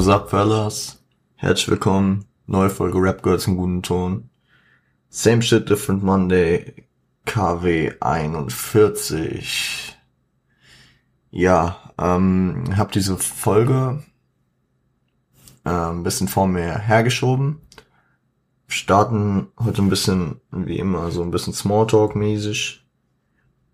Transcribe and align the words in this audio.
What's 0.00 0.08
up, 0.08 0.30
fellas? 0.30 0.98
Herzlich 1.36 1.68
willkommen. 1.68 2.24
Neue 2.46 2.70
Folge 2.70 2.96
Rap 2.96 3.22
Girls 3.22 3.46
im 3.46 3.58
guten 3.58 3.82
Ton. 3.82 4.30
Same 5.10 5.42
shit, 5.42 5.68
different 5.68 6.02
Monday. 6.02 6.86
KW 7.26 7.92
41. 8.00 9.94
Ja, 11.30 11.76
ähm, 11.98 12.64
hab 12.78 12.92
diese 12.92 13.18
Folge 13.18 14.02
äh, 15.66 15.68
ein 15.68 16.02
bisschen 16.02 16.28
vor 16.28 16.48
mir 16.48 16.78
hergeschoben. 16.78 17.60
Starten 18.68 19.48
heute 19.62 19.82
ein 19.82 19.90
bisschen, 19.90 20.40
wie 20.50 20.78
immer, 20.78 21.10
so 21.10 21.22
ein 21.22 21.30
bisschen 21.30 21.52
Smalltalk-mäßig. 21.52 22.86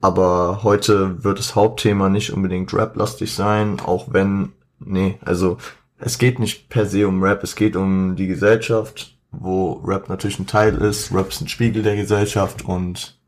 Aber 0.01 0.65
heute 0.65 1.23
wird 1.23 1.39
das 1.39 1.55
Hauptthema 1.55 2.09
nicht 2.09 2.33
unbedingt 2.33 2.75
Rap-lastig 2.75 3.33
sein, 3.33 3.79
auch 3.79 4.13
wenn, 4.13 4.55
nee, 4.81 5.21
also 5.25 5.59
es 5.99 6.19
geht 6.19 6.39
nicht 6.39 6.69
per 6.69 6.87
se 6.87 7.07
um 7.07 7.23
Rap, 7.23 7.43
es 7.43 7.57
geht 7.57 7.77
um 7.77 8.17
die 8.17 8.27
Gesellschaft, 8.27 9.17
wo 9.31 9.75
Rap 9.85 10.09
natürlich 10.09 10.39
ein 10.39 10.47
Teil 10.47 10.77
ist. 10.77 11.13
Rap 11.13 11.29
ist 11.29 11.41
ein 11.41 11.49
Spiegel 11.49 11.83
der 11.83 11.97
Gesellschaft 11.97 12.65
und 12.65 13.19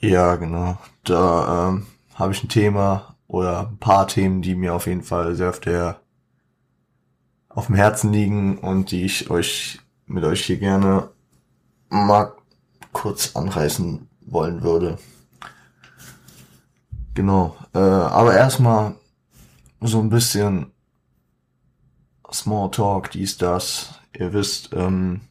ja, 0.00 0.36
genau. 0.36 0.78
Da 1.04 1.68
ähm, 1.68 1.86
habe 2.14 2.32
ich 2.32 2.42
ein 2.42 2.48
Thema 2.48 3.16
oder 3.28 3.68
ein 3.68 3.78
paar 3.78 4.08
Themen, 4.08 4.42
die 4.42 4.54
mir 4.54 4.74
auf 4.74 4.86
jeden 4.86 5.02
Fall 5.02 5.34
sehr 5.36 5.50
auf 5.50 5.60
der 5.60 6.00
auf 7.48 7.66
dem 7.66 7.74
Herzen 7.74 8.12
liegen 8.12 8.58
und 8.58 8.90
die 8.90 9.04
ich 9.04 9.30
euch 9.30 9.78
mit 10.06 10.24
euch 10.24 10.44
hier 10.44 10.56
gerne 10.56 11.10
mal 11.90 12.32
kurz 12.92 13.36
anreißen 13.36 14.08
wollen 14.26 14.62
würde. 14.62 14.98
Genau. 17.14 17.56
Äh, 17.74 17.78
aber 17.78 18.34
erstmal 18.34 18.94
so 19.82 20.00
ein 20.00 20.10
bisschen 20.10 20.72
Small 22.32 22.70
Talk, 22.70 23.10
dies, 23.10 23.36
das. 23.36 23.94
Ihr 24.16 24.32
wisst, 24.32 24.72
ähm, 24.72 25.22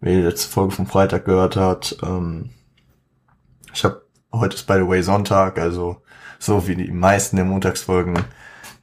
wer 0.00 0.16
die 0.16 0.22
letzte 0.22 0.48
Folge 0.48 0.74
vom 0.74 0.86
Freitag 0.86 1.24
gehört 1.24 1.56
hat, 1.56 1.96
ähm, 2.02 2.50
ich 3.72 3.84
habe 3.84 4.02
heute 4.32 4.54
ist 4.56 4.66
by 4.66 4.74
the 4.74 4.86
way 4.86 5.02
Sonntag, 5.02 5.58
also 5.58 6.02
so 6.38 6.66
wie 6.66 6.76
die 6.76 6.90
meisten 6.90 7.36
der 7.36 7.44
Montagsfolgen 7.44 8.18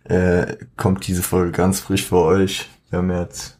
äh, 0.06 0.58
kommt 0.78 1.08
diese 1.08 1.24
Folge 1.24 1.52
ganz 1.52 1.80
frisch 1.80 2.06
für 2.06 2.18
euch. 2.18 2.70
Wir 2.90 3.00
haben 3.00 3.12
jetzt 3.12 3.60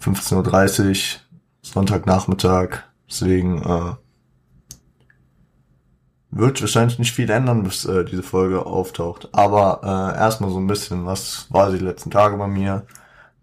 15.30 0.00 0.88
Uhr, 0.88 1.20
Sonntagnachmittag, 1.62 2.84
deswegen 3.08 3.62
äh, 3.62 3.94
wird 6.30 6.60
wahrscheinlich 6.60 6.98
nicht 6.98 7.12
viel 7.12 7.30
ändern, 7.30 7.62
bis 7.62 7.84
äh, 7.84 8.04
diese 8.04 8.22
Folge 8.22 8.66
auftaucht. 8.66 9.28
Aber 9.32 9.80
äh, 9.82 10.18
erstmal 10.18 10.50
so 10.50 10.58
ein 10.58 10.66
bisschen, 10.66 11.06
was 11.06 11.46
war 11.50 11.70
die 11.70 11.78
letzten 11.78 12.10
Tage 12.10 12.36
bei 12.36 12.46
mir? 12.46 12.86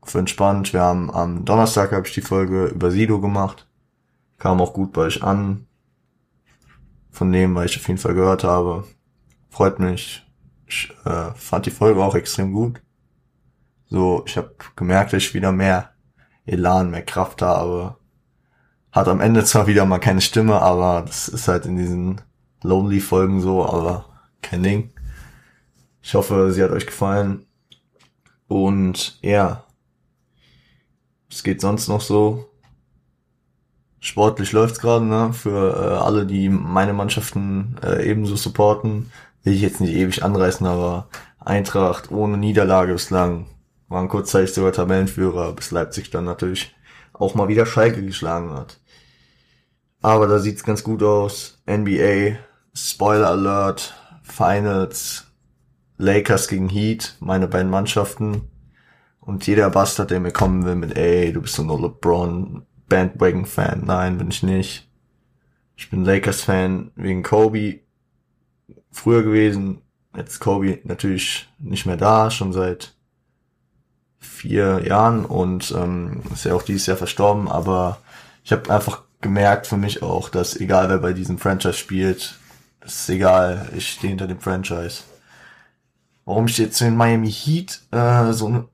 Für 0.04 0.20
entspannt. 0.20 0.74
Wir 0.74 0.82
haben 0.82 1.10
am 1.12 1.46
Donnerstag 1.46 1.94
habe 1.94 2.06
ich 2.06 2.14
die 2.14 2.22
Folge 2.22 2.66
über 2.66 2.92
Sido 2.92 3.22
gemacht. 3.22 3.68
Kam 4.38 4.60
auch 4.60 4.74
gut 4.74 4.92
bei 4.92 5.04
euch 5.04 5.24
an. 5.24 5.66
Von 7.10 7.32
dem, 7.32 7.56
was 7.56 7.66
ich 7.66 7.78
auf 7.78 7.88
jeden 7.88 8.00
Fall 8.00 8.14
gehört 8.14 8.44
habe. 8.44 8.84
Freut 9.50 9.80
mich. 9.80 10.26
Ich 10.68 10.92
äh, 11.06 11.32
fand 11.36 11.66
die 11.66 11.72
Folge 11.72 12.04
auch 12.04 12.16
extrem 12.16 12.52
gut. 12.52 12.82
So, 13.88 14.24
ich 14.26 14.36
habe 14.36 14.56
gemerkt, 14.76 15.14
dass 15.14 15.24
ich 15.24 15.34
wieder 15.34 15.52
mehr 15.52 15.92
Elan, 16.46 16.90
mehr 16.92 17.06
Kraft 17.06 17.42
habe. 17.42 17.96
Hat 18.92 19.08
am 19.08 19.22
Ende 19.22 19.44
zwar 19.46 19.68
wieder 19.68 19.86
mal 19.86 20.00
keine 20.00 20.22
Stimme, 20.22 20.62
aber 20.62 21.04
das 21.06 21.28
ist 21.28 21.48
halt 21.48 21.66
in 21.66 21.78
diesen 21.78 22.22
Lonely-Folgen 22.64 23.42
so, 23.42 23.66
aber 23.66 24.06
kein 24.42 24.64
Ding. 24.64 24.92
Ich 26.02 26.14
hoffe, 26.16 26.52
sie 26.52 26.64
hat 26.64 26.72
euch 26.72 26.86
gefallen. 26.86 27.46
Und 28.48 29.20
ja, 29.22 29.64
es 31.30 31.44
geht 31.44 31.62
sonst 31.62 31.88
noch 31.88 32.02
so. 32.02 32.50
Sportlich 34.00 34.52
läuft's 34.52 34.80
gerade, 34.80 35.06
ne? 35.06 35.34
Für 35.34 35.76
äh, 35.76 36.04
alle, 36.04 36.26
die 36.26 36.50
meine 36.50 36.94
Mannschaften 36.94 37.78
äh, 37.82 38.06
ebenso 38.10 38.36
supporten, 38.36 39.12
will 39.44 39.54
ich 39.54 39.62
jetzt 39.62 39.82
nicht 39.82 39.94
ewig 39.94 40.24
anreißen, 40.24 40.68
aber 40.68 41.08
Eintracht 41.40 42.12
ohne 42.12 42.38
Niederlage 42.38 42.94
bislang 42.94 43.48
waren 43.88 44.10
kurzzeitig 44.10 44.54
sogar 44.54 44.74
Tabellenführer, 44.74 45.54
bis 45.54 45.72
Leipzig 45.72 46.10
dann 46.10 46.26
natürlich 46.26 46.76
auch 47.14 47.36
mal 47.36 47.48
wieder 47.48 47.66
Schalke 47.66 48.04
geschlagen 48.04 48.52
hat. 48.52 48.80
Aber 50.02 50.28
da 50.28 50.40
sieht's 50.40 50.64
ganz 50.64 50.84
gut 50.84 51.02
aus. 51.02 51.62
NBA 51.66 52.38
Spoiler 52.76 53.30
Alert, 53.30 53.94
Finals, 54.24 55.26
Lakers 55.98 56.48
gegen 56.48 56.70
Heat, 56.70 57.16
meine 57.20 57.48
beiden 57.48 57.70
Mannschaften. 57.70 58.50
Und 59.20 59.46
jeder 59.46 59.70
Bastard, 59.70 60.10
der 60.10 60.20
mir 60.20 60.32
kommen 60.32 60.66
will 60.66 60.76
mit, 60.76 60.98
ey, 60.98 61.32
du 61.32 61.42
bist 61.42 61.54
so 61.54 61.64
nur 61.64 61.80
LeBron 61.80 62.66
Bandwagon-Fan. 62.90 63.84
Nein, 63.86 64.18
bin 64.18 64.30
ich 64.30 64.44
nicht. 64.44 64.90
Ich 65.76 65.90
bin 65.90 66.04
Lakers-Fan 66.04 66.92
wegen 66.96 67.22
Kobe. 67.22 67.80
Früher 68.92 69.24
gewesen. 69.24 69.82
Jetzt 70.16 70.40
Kobe 70.40 70.80
natürlich 70.84 71.50
nicht 71.60 71.86
mehr 71.86 71.98
da, 71.98 72.32
schon 72.32 72.54
seit 72.54 72.96
vier 74.20 74.86
Jahren 74.86 75.26
und 75.26 75.74
ähm, 75.78 76.22
ist 76.34 76.46
ja 76.46 76.54
auch 76.54 76.62
dieses 76.62 76.86
Jahr 76.86 76.98
verstorben, 76.98 77.48
aber 77.48 78.00
ich 78.44 78.52
habe 78.52 78.70
einfach 78.74 79.04
gemerkt 79.22 79.68
für 79.68 79.78
mich 79.78 80.04
auch, 80.04 80.30
dass 80.30 80.56
egal 80.56 80.90
wer 80.90 81.00
bei 81.00 81.14
diesem 81.14 81.38
Franchise 81.40 81.74
spielt, 81.74 82.38
ist 82.86 83.10
egal, 83.10 83.70
ich 83.76 83.92
stehe 83.92 84.10
hinter 84.10 84.28
dem 84.28 84.40
Franchise. 84.40 85.04
Warum 86.26 86.46
ich 86.46 86.58
jetzt 86.58 86.82
in 86.82 86.96
Miami 86.96 87.32
Heat 87.32 87.82
äh, 87.92 88.32
so, 88.32 88.50
ne, 88.50 88.68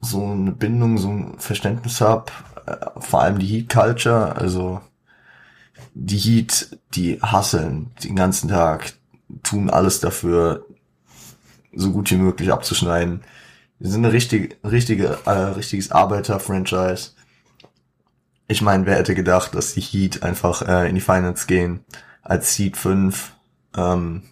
so 0.00 0.24
eine 0.24 0.52
Bindung, 0.52 0.98
so 0.98 1.10
ein 1.10 1.38
Verständnis 1.38 2.00
hab, 2.00 2.30
äh, 2.66 3.00
vor 3.00 3.22
allem 3.22 3.38
die 3.38 3.46
Heat 3.46 3.68
Culture, 3.68 4.36
also 4.36 4.80
die 5.94 6.18
Heat, 6.18 6.78
die 6.94 7.20
hasseln 7.20 7.90
den 8.02 8.16
ganzen 8.16 8.48
Tag, 8.48 8.94
tun 9.42 9.70
alles 9.70 10.00
dafür, 10.00 10.64
so 11.74 11.92
gut 11.92 12.10
wie 12.10 12.16
möglich 12.16 12.52
abzuschneiden. 12.52 13.22
Wir 13.78 13.90
sind 13.90 14.04
eine 14.04 14.12
richtige, 14.12 14.56
richtige, 14.64 15.18
äh, 15.24 15.30
richtiges 15.30 15.92
Arbeiter-Franchise. 15.92 17.10
Ich 18.48 18.62
meine, 18.62 18.86
wer 18.86 18.96
hätte 18.96 19.14
gedacht, 19.14 19.54
dass 19.54 19.74
die 19.74 19.80
Heat 19.80 20.22
einfach 20.22 20.62
äh, 20.62 20.88
in 20.88 20.94
die 20.94 21.00
Finals 21.00 21.46
gehen 21.46 21.84
als 22.22 22.54
Seed 22.54 22.76
5 22.76 23.32
ähm, 23.76 24.22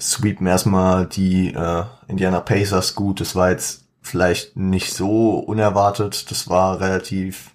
sweepen 0.00 0.46
erstmal 0.46 1.06
die 1.06 1.52
äh, 1.54 1.84
Indiana 2.06 2.40
Pacers 2.40 2.94
gut. 2.94 3.20
Das 3.20 3.34
war 3.34 3.50
jetzt 3.50 3.86
vielleicht 4.00 4.56
nicht 4.56 4.92
so 4.92 5.38
unerwartet. 5.38 6.30
Das 6.30 6.48
war 6.48 6.80
relativ 6.80 7.50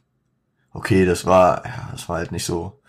okay. 0.72 1.06
Das 1.06 1.26
war, 1.26 1.66
ja, 1.66 1.90
das 1.92 2.10
war 2.10 2.18
halt 2.18 2.32
nicht 2.32 2.46
so 2.46 2.80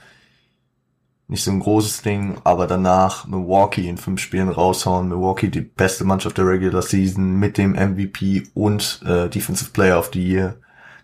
nicht 1.27 1.43
so 1.43 1.51
ein 1.51 1.61
großes 1.61 2.03
Ding, 2.03 2.37
aber 2.45 2.67
danach 2.67 3.27
Milwaukee 3.27 3.89
in 3.89 3.97
fünf 3.97 4.21
Spielen 4.21 4.51
raushauen. 4.51 5.09
Milwaukee 5.09 5.49
die 5.49 5.63
beste 5.63 6.05
Mannschaft 6.05 6.37
der 6.37 6.47
Regular 6.47 6.83
Season 6.83 7.39
mit 7.39 7.57
dem 7.57 7.73
MVP 7.73 8.45
und 8.55 9.01
äh, 9.07 9.29
Defensive 9.29 9.71
Player 9.71 9.99
of 9.99 10.11
the 10.13 10.23
Year. 10.23 10.57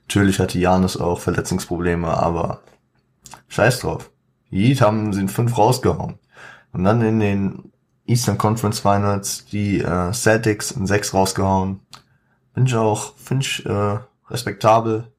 Natürlich 0.07 0.39
hatte 0.39 0.59
Janis 0.59 0.97
auch 0.97 1.21
Verletzungsprobleme, 1.21 2.07
aber 2.07 2.61
scheiß 3.49 3.81
drauf. 3.81 4.11
Die 4.51 4.75
haben 4.81 5.13
in 5.13 5.29
fünf 5.29 5.57
rausgehauen. 5.57 6.19
Und 6.73 6.85
dann 6.85 7.03
in 7.03 7.21
den 7.21 7.73
Eastern 8.07 8.39
Conference 8.39 8.81
Finals 8.81 9.45
die 9.47 9.81
äh, 9.81 10.13
Celtics 10.13 10.73
in 10.73 10.87
sechs 10.87 11.15
rausgehauen. 11.15 11.81
Finde 12.55 12.69
ich 12.69 12.77
auch, 12.77 13.17
finde 13.17 13.47
ich 13.47 13.67
äh, 13.67 13.99
respektabel. 14.29 15.13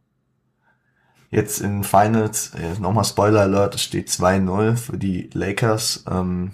Jetzt 1.30 1.62
in 1.62 1.86
Finals, 1.86 2.54
äh, 2.56 2.78
nochmal 2.80 3.06
Spoiler 3.06 3.42
Alert, 3.42 3.76
es 3.76 3.84
steht 3.84 4.10
2-0 4.10 4.76
für 4.76 4.98
die 4.98 5.30
Lakers. 5.34 6.04
Ähm, 6.10 6.52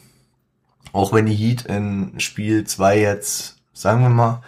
auch 0.94 1.14
wenn 1.14 1.25
die 1.25 1.35
Heat 1.35 1.66
in 1.66 2.19
Spiel 2.19 2.64
2 2.64 3.00
jetzt, 3.00 3.58
sagen 3.74 4.02
wir 4.02 4.09
mal, 4.09 4.41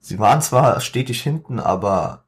sie 0.00 0.20
waren 0.20 0.40
zwar 0.40 0.80
stetig 0.80 1.22
hinten, 1.22 1.58
aber 1.58 2.24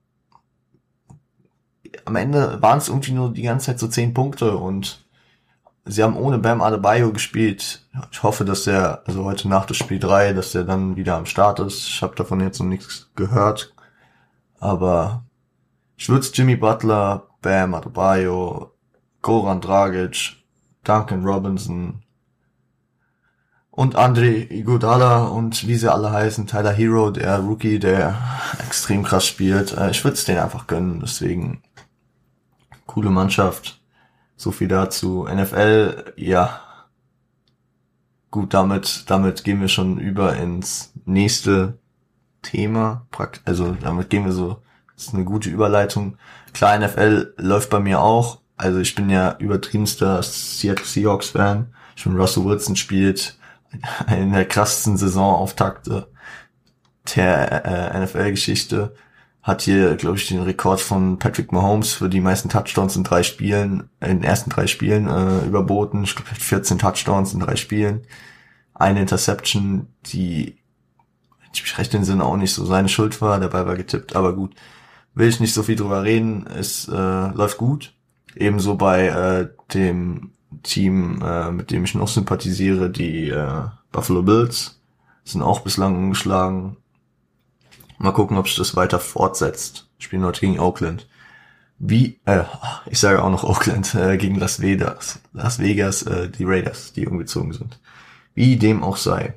am 2.05 2.17
Ende 2.17 2.61
waren 2.61 2.79
es 2.79 2.89
irgendwie 2.89 3.13
nur 3.13 3.33
die 3.33 3.43
ganze 3.43 3.67
Zeit 3.67 3.79
so 3.79 3.89
10 3.89 4.15
Punkte 4.15 4.57
und 4.57 5.06
sie 5.87 6.03
haben 6.03 6.17
ohne 6.17 6.39
Bam 6.39 6.61
Adebayo 6.61 7.13
gespielt. 7.13 7.87
Ich 8.11 8.23
hoffe, 8.23 8.45
dass 8.45 8.67
er, 8.67 9.03
also 9.07 9.25
heute 9.25 9.49
Nacht 9.49 9.71
das 9.71 9.77
Spiel 9.77 9.99
3, 9.99 10.33
dass 10.33 10.55
er 10.55 10.65
dann 10.65 10.97
wieder 10.97 11.17
am 11.17 11.27
Start 11.27 11.61
ist. 11.61 11.87
Ich 11.89 12.03
habe 12.03 12.15
davon 12.17 12.41
jetzt 12.41 12.59
noch 12.59 12.67
nichts 12.67 13.11
gehört. 13.15 13.75
Aber 14.59 15.25
ich 15.97 16.09
würde 16.09 16.27
Jimmy 16.33 16.57
Butler, 16.57 17.29
Bam 17.41 17.75
Adebayo, 17.75 18.73
Goran 19.23 19.61
Dragic, 19.61 20.37
Duncan 20.85 21.25
Robinson 21.25 22.03
und 23.71 23.95
Andre 23.97 24.27
Iguodala 24.27 25.25
und 25.25 25.67
wie 25.67 25.75
sie 25.77 25.93
alle 25.93 26.11
heißen, 26.11 26.47
Tyler 26.47 26.73
Hero, 26.73 27.11
der 27.11 27.39
Rookie, 27.39 27.79
der 27.79 28.17
extrem 28.67 29.03
krass 29.03 29.27
spielt. 29.27 29.77
Äh, 29.77 29.91
ich 29.91 30.03
würde 30.03 30.15
es 30.15 30.25
denen 30.25 30.39
einfach 30.39 30.67
gönnen, 30.67 31.01
deswegen 31.01 31.63
coole 32.87 33.11
Mannschaft. 33.11 33.81
So 34.37 34.51
viel 34.51 34.69
dazu. 34.69 35.27
NFL, 35.29 36.13
ja. 36.17 36.61
Gut, 38.31 38.53
damit, 38.55 39.05
damit 39.09 39.45
gehen 39.45 39.61
wir 39.61 39.69
schon 39.69 39.99
über 39.99 40.37
ins 40.37 40.93
nächste 41.05 41.79
Thema. 42.43 43.07
Also 43.45 43.73
damit 43.81 44.11
gehen 44.11 44.25
wir 44.25 44.33
so, 44.33 44.63
das 44.95 45.07
ist 45.07 45.15
eine 45.15 45.25
gute 45.25 45.49
Überleitung. 45.49 46.19
Klar, 46.53 46.79
NFL 46.79 47.35
läuft 47.39 47.71
bei 47.71 47.81
mir 47.81 48.01
auch. 48.01 48.41
Also 48.57 48.79
ich 48.79 48.95
bin 48.95 49.11
ja 49.11 49.37
übertriebenster 49.39 50.23
Seattle 50.23 50.85
Seahawks 50.85 51.31
Fan. 51.31 51.75
Ich 51.97 52.05
bin 52.05 52.17
Russell 52.17 52.45
Wilson 52.45 52.77
spielt 52.77 53.39
in 54.09 54.33
der 54.33 54.47
krassesten 54.47 54.97
Saisonauftakte 54.97 56.09
der 57.15 57.65
äh, 57.65 58.01
NFL-Geschichte. 58.01 58.95
Hat 59.47 59.63
hier, 59.63 59.95
glaube 59.95 60.17
ich, 60.17 60.27
den 60.27 60.43
Rekord 60.43 60.81
von 60.81 61.21
Patrick 61.21 61.53
Mahomes 61.53 61.93
für 61.93 62.09
die 62.09 62.21
meisten 62.21 62.49
Touchdowns 62.49 62.97
in 62.97 63.05
drei 63.05 63.23
Spielen, 63.23 63.89
in 64.01 64.09
den 64.09 64.25
ersten 64.25 64.51
drei 64.51 64.67
Spielen 64.67 65.07
äh, 65.07 65.47
überboten. 65.47 66.03
Ich 66.03 66.17
glaube, 66.17 66.35
14 66.35 66.81
Touchdowns 66.81 67.33
in 67.33 67.39
drei 67.39 67.55
Spielen. 67.55 68.01
Eine 68.75 69.03
Interception, 69.03 69.87
die, 70.07 70.57
wenn 71.39 71.51
ich 71.55 71.63
mich 71.63 71.79
recht 71.79 71.95
entsinne, 71.95 72.25
auch 72.25 72.37
nicht 72.37 72.55
so 72.55 72.65
seine 72.65 72.89
Schuld 72.89 73.23
war. 73.23 73.39
Ball 73.39 73.69
war 73.69 73.77
getippt, 73.77 74.17
aber 74.17 74.35
gut. 74.35 74.53
Will 75.15 75.29
ich 75.29 75.39
nicht 75.39 75.55
so 75.55 75.63
viel 75.63 75.77
drüber 75.77 76.03
reden. 76.03 76.49
Es 76.49 76.89
äh, 76.89 76.93
läuft 77.29 77.57
gut. 77.57 77.95
Ebenso 78.35 78.75
bei 78.75 79.07
äh, 79.07 79.49
dem 79.73 80.33
Team, 80.65 81.23
äh, 81.23 81.53
mit 81.53 81.71
dem 81.71 81.85
ich 81.85 81.95
noch 81.95 82.09
sympathisiere, 82.09 82.91
die 82.91 83.29
äh, 83.29 83.63
Buffalo 83.93 84.25
Bills, 84.25 84.81
sind 85.23 85.43
auch 85.43 85.61
bislang 85.61 85.97
ungeschlagen. 85.97 86.79
Mal 87.99 88.13
gucken, 88.13 88.37
ob 88.37 88.47
sich 88.47 88.57
das 88.57 88.77
weiter 88.77 89.01
fortsetzt. 89.01 89.89
Spielen 89.99 90.25
heute 90.25 90.41
gegen 90.41 90.61
Oakland. 90.61 91.09
Wie, 91.79 92.21
äh, 92.25 92.45
ich 92.87 92.99
sage 92.99 93.23
auch 93.23 93.31
noch 93.31 93.45
Oakland, 93.45 93.95
äh, 93.95 94.17
gegen 94.17 94.37
Las 94.37 94.61
Vegas. 94.61 95.21
Las 95.33 95.59
Vegas, 95.59 96.03
äh, 96.03 96.29
die 96.29 96.45
Raiders, 96.45 96.93
die 96.93 97.07
umgezogen 97.07 97.53
sind. 97.53 97.81
Wie 98.35 98.57
dem 98.57 98.83
auch 98.83 98.97
sei. 98.97 99.35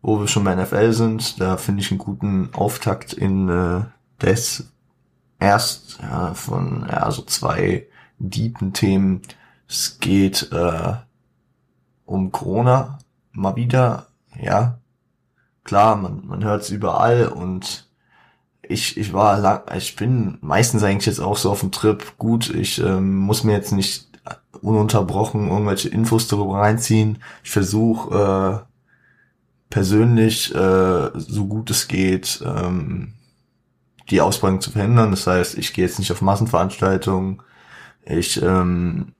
Wo 0.00 0.20
wir 0.20 0.28
schon 0.28 0.44
bei 0.44 0.54
NFL 0.54 0.92
sind, 0.92 1.40
da 1.40 1.56
finde 1.56 1.82
ich 1.82 1.90
einen 1.90 1.98
guten 1.98 2.50
Auftakt 2.54 3.12
in 3.12 3.48
äh, 3.48 3.84
des 4.22 4.70
erst 5.40 5.98
ja, 6.02 6.34
von 6.34 6.86
ja, 6.88 7.10
so 7.10 7.22
zwei 7.22 7.86
deepen 8.18 8.72
Themen. 8.72 9.22
Es 9.68 9.98
geht 9.98 10.50
äh, 10.52 10.94
um 12.04 12.32
Corona 12.32 12.98
mal 13.32 13.56
wieder, 13.56 14.06
ja. 14.40 14.78
Klar, 15.64 15.96
man, 15.96 16.26
man 16.26 16.44
hört 16.44 16.62
es 16.62 16.70
überall 16.70 17.28
und 17.28 17.87
ich, 18.68 18.96
ich 18.96 19.12
war 19.12 19.38
lang, 19.38 19.62
ich 19.76 19.96
bin 19.96 20.38
meistens 20.40 20.82
eigentlich 20.82 21.06
jetzt 21.06 21.20
auch 21.20 21.36
so 21.36 21.50
auf 21.50 21.60
dem 21.60 21.72
Trip. 21.72 22.18
Gut, 22.18 22.50
ich 22.50 22.78
ähm, 22.80 23.16
muss 23.16 23.44
mir 23.44 23.52
jetzt 23.52 23.72
nicht 23.72 24.06
ununterbrochen 24.60 25.48
irgendwelche 25.48 25.88
Infos 25.88 26.28
darüber 26.28 26.58
reinziehen. 26.58 27.18
Ich 27.42 27.50
versuche 27.50 28.64
äh, 28.64 28.68
persönlich, 29.70 30.54
äh, 30.54 31.10
so 31.14 31.46
gut 31.46 31.70
es 31.70 31.88
geht, 31.88 32.42
ähm, 32.44 33.14
die 34.10 34.20
Ausbreitung 34.20 34.60
zu 34.60 34.70
verhindern. 34.70 35.10
Das 35.10 35.26
heißt, 35.26 35.56
ich 35.56 35.72
gehe 35.72 35.84
jetzt 35.84 35.98
nicht 35.98 36.12
auf 36.12 36.22
Massenveranstaltungen. 36.22 37.42
Ich, 38.04 38.40
ähm, 38.42 39.14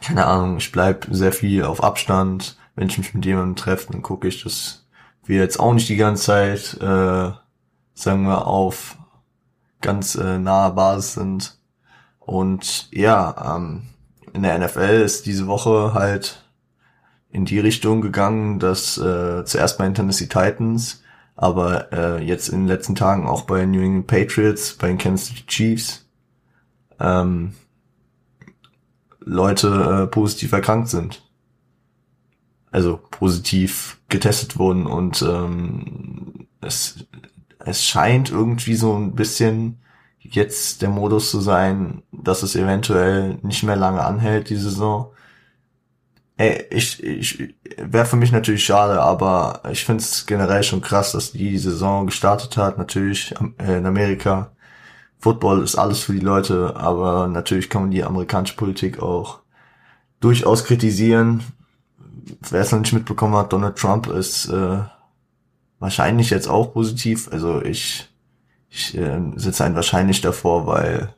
keine 0.00 0.26
Ahnung, 0.26 0.58
ich 0.58 0.72
bleib 0.72 1.06
sehr 1.10 1.32
viel 1.32 1.64
auf 1.64 1.82
Abstand. 1.82 2.56
Wenn 2.76 2.88
ich 2.88 2.98
mich 2.98 3.12
mit 3.12 3.24
jemandem 3.24 3.56
treffe, 3.56 3.92
dann 3.92 4.02
gucke 4.02 4.28
ich, 4.28 4.42
dass 4.42 4.86
wir 5.24 5.38
jetzt 5.38 5.58
auch 5.58 5.74
nicht 5.74 5.88
die 5.88 5.96
ganze 5.96 6.24
Zeit 6.24 6.78
äh, 6.80 7.32
sagen 8.02 8.26
wir, 8.26 8.46
auf 8.46 8.96
ganz 9.80 10.14
äh, 10.14 10.38
naher 10.38 10.72
Basis 10.72 11.14
sind. 11.14 11.58
Und 12.20 12.88
ja, 12.92 13.56
ähm, 13.56 13.82
in 14.32 14.42
der 14.42 14.58
NFL 14.58 15.02
ist 15.04 15.26
diese 15.26 15.46
Woche 15.46 15.94
halt 15.94 16.44
in 17.30 17.44
die 17.44 17.58
Richtung 17.58 18.00
gegangen, 18.00 18.58
dass 18.58 18.98
äh, 18.98 19.44
zuerst 19.44 19.78
bei 19.78 19.84
den 19.84 19.94
Tennessee 19.94 20.26
Titans, 20.26 21.02
aber 21.36 21.92
äh, 21.92 22.24
jetzt 22.24 22.48
in 22.48 22.60
den 22.60 22.68
letzten 22.68 22.94
Tagen 22.94 23.26
auch 23.26 23.42
bei 23.42 23.60
den 23.60 23.72
New 23.72 23.80
England 23.80 24.06
Patriots, 24.06 24.74
bei 24.74 24.88
den 24.88 24.98
Kansas 24.98 25.28
City 25.28 25.44
Chiefs 25.46 26.06
ähm, 27.00 27.54
Leute 29.20 30.04
äh, 30.04 30.06
positiv 30.06 30.52
erkrankt 30.52 30.88
sind. 30.88 31.22
Also 32.70 33.00
positiv 33.10 34.00
getestet 34.08 34.58
wurden 34.58 34.86
und 34.86 35.22
ähm, 35.22 36.48
es 36.60 37.06
es 37.68 37.84
scheint 37.84 38.30
irgendwie 38.30 38.74
so 38.74 38.94
ein 38.96 39.14
bisschen 39.14 39.78
jetzt 40.20 40.82
der 40.82 40.90
Modus 40.90 41.30
zu 41.30 41.40
sein, 41.40 42.02
dass 42.12 42.42
es 42.42 42.56
eventuell 42.56 43.38
nicht 43.42 43.62
mehr 43.62 43.76
lange 43.76 44.02
anhält, 44.02 44.50
die 44.50 44.56
Saison. 44.56 45.12
Ey, 46.36 46.66
ich, 46.70 47.02
ich 47.02 47.54
wäre 47.76 48.06
für 48.06 48.16
mich 48.16 48.30
natürlich 48.32 48.64
schade, 48.64 49.00
aber 49.00 49.62
ich 49.70 49.84
finde 49.84 50.02
es 50.02 50.26
generell 50.26 50.62
schon 50.62 50.80
krass, 50.82 51.12
dass 51.12 51.32
die, 51.32 51.50
die 51.50 51.58
Saison 51.58 52.06
gestartet 52.06 52.56
hat. 52.56 52.78
Natürlich 52.78 53.34
äh, 53.58 53.78
in 53.78 53.86
Amerika. 53.86 54.52
Football 55.18 55.64
ist 55.64 55.76
alles 55.76 56.00
für 56.00 56.12
die 56.12 56.20
Leute, 56.20 56.76
aber 56.76 57.26
natürlich 57.26 57.68
kann 57.68 57.82
man 57.82 57.90
die 57.90 58.04
amerikanische 58.04 58.54
Politik 58.56 59.02
auch 59.02 59.40
durchaus 60.20 60.64
kritisieren. 60.64 61.42
Wer 62.50 62.60
es 62.60 62.70
noch 62.70 62.78
nicht 62.80 62.92
mitbekommen 62.92 63.34
hat, 63.34 63.52
Donald 63.52 63.76
Trump 63.76 64.06
ist 64.06 64.48
äh, 64.48 64.78
wahrscheinlich 65.78 66.30
jetzt 66.30 66.48
auch 66.48 66.72
positiv. 66.72 67.28
Also 67.32 67.62
ich, 67.62 68.08
ich 68.70 68.96
äh, 68.96 69.20
sitze 69.36 69.64
ein 69.64 69.74
wahrscheinlich 69.74 70.20
davor, 70.20 70.66
weil 70.66 71.14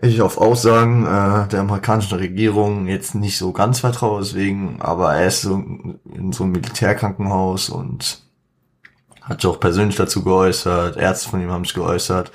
ich 0.00 0.20
auf 0.20 0.38
Aussagen 0.38 1.04
äh, 1.06 1.48
der 1.48 1.60
amerikanischen 1.60 2.18
Regierung 2.18 2.86
jetzt 2.86 3.14
nicht 3.14 3.38
so 3.38 3.52
ganz 3.52 3.80
vertraue, 3.80 4.20
deswegen, 4.20 4.80
aber 4.80 5.14
er 5.14 5.26
ist 5.26 5.42
so 5.42 5.54
in 5.54 6.32
so 6.32 6.44
einem 6.44 6.52
Militärkrankenhaus 6.52 7.70
und 7.70 8.22
hat 9.22 9.40
sich 9.40 9.50
auch 9.50 9.58
persönlich 9.58 9.96
dazu 9.96 10.22
geäußert, 10.22 10.96
Ärzte 10.96 11.30
von 11.30 11.40
ihm 11.40 11.50
haben 11.50 11.64
sich 11.64 11.74
geäußert. 11.74 12.30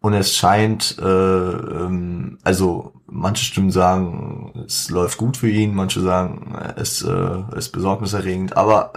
Und 0.00 0.12
es 0.12 0.36
scheint, 0.36 0.96
äh, 1.00 1.04
ähm, 1.04 2.38
also 2.44 2.92
manche 3.10 3.44
Stimmen 3.44 3.70
sagen, 3.70 4.52
es 4.66 4.90
läuft 4.90 5.18
gut 5.18 5.36
für 5.36 5.50
ihn, 5.50 5.74
manche 5.74 6.00
sagen, 6.00 6.54
es 6.76 7.02
äh, 7.02 7.42
ist 7.56 7.70
besorgniserregend, 7.70 8.56
aber 8.56 8.92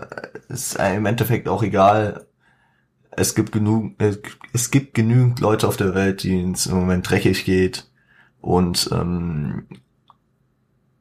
es 0.50 0.74
ist 0.74 0.80
im 0.80 1.06
Endeffekt 1.06 1.48
auch 1.48 1.64
egal. 1.64 2.28
Es 3.12 3.36
gibt 3.36 3.52
genug, 3.52 3.94
es 4.54 4.72
gibt 4.72 4.94
genügend 4.94 5.40
Leute 5.40 5.68
auf 5.68 5.78
der 5.78 5.96
Welt, 5.96 6.24
denen 6.24 6.54
es 6.54 6.68
im 6.68 6.76
Moment 6.76 7.10
dreckig 7.10 7.46
geht 7.46 7.90
und 8.42 8.90
ähm, 8.92 9.68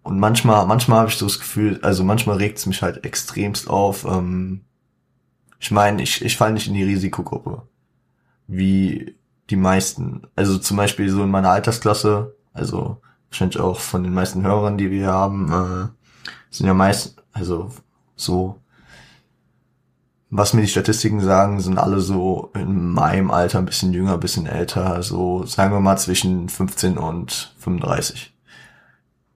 und 0.02 0.18
manchmal, 0.18 0.66
manchmal 0.66 1.00
habe 1.00 1.10
ich 1.10 1.16
so 1.16 1.26
das 1.26 1.38
Gefühl, 1.38 1.78
also 1.82 2.04
manchmal 2.04 2.38
regt 2.38 2.58
es 2.58 2.66
mich 2.66 2.82
halt 2.82 3.04
extremst 3.04 3.68
auf. 3.68 4.04
Ähm, 4.04 4.62
ich 5.58 5.70
meine, 5.70 6.02
ich, 6.02 6.24
ich 6.24 6.36
falle 6.36 6.54
nicht 6.54 6.68
in 6.68 6.74
die 6.74 6.82
Risikogruppe, 6.84 7.68
wie 8.46 9.14
die 9.50 9.56
meisten. 9.56 10.22
Also 10.34 10.58
zum 10.58 10.78
Beispiel 10.78 11.10
so 11.10 11.22
in 11.22 11.30
meiner 11.30 11.50
Altersklasse 11.50 12.34
also 12.52 13.00
wahrscheinlich 13.28 13.60
auch 13.60 13.78
von 13.78 14.02
den 14.02 14.14
meisten 14.14 14.42
Hörern, 14.42 14.78
die 14.78 14.90
wir 14.90 15.08
haben, 15.08 15.52
äh, 15.52 15.88
sind 16.50 16.66
ja 16.66 16.74
meist, 16.74 17.22
also 17.32 17.70
so, 18.16 18.60
was 20.30 20.52
mir 20.52 20.62
die 20.62 20.68
Statistiken 20.68 21.20
sagen, 21.20 21.60
sind 21.60 21.78
alle 21.78 22.00
so 22.00 22.50
in 22.54 22.92
meinem 22.92 23.30
Alter 23.30 23.58
ein 23.58 23.64
bisschen 23.64 23.92
jünger, 23.92 24.14
ein 24.14 24.20
bisschen 24.20 24.46
älter, 24.46 25.02
so 25.02 25.44
sagen 25.44 25.72
wir 25.72 25.80
mal 25.80 25.96
zwischen 25.96 26.48
15 26.48 26.98
und 26.98 27.54
35. 27.58 28.32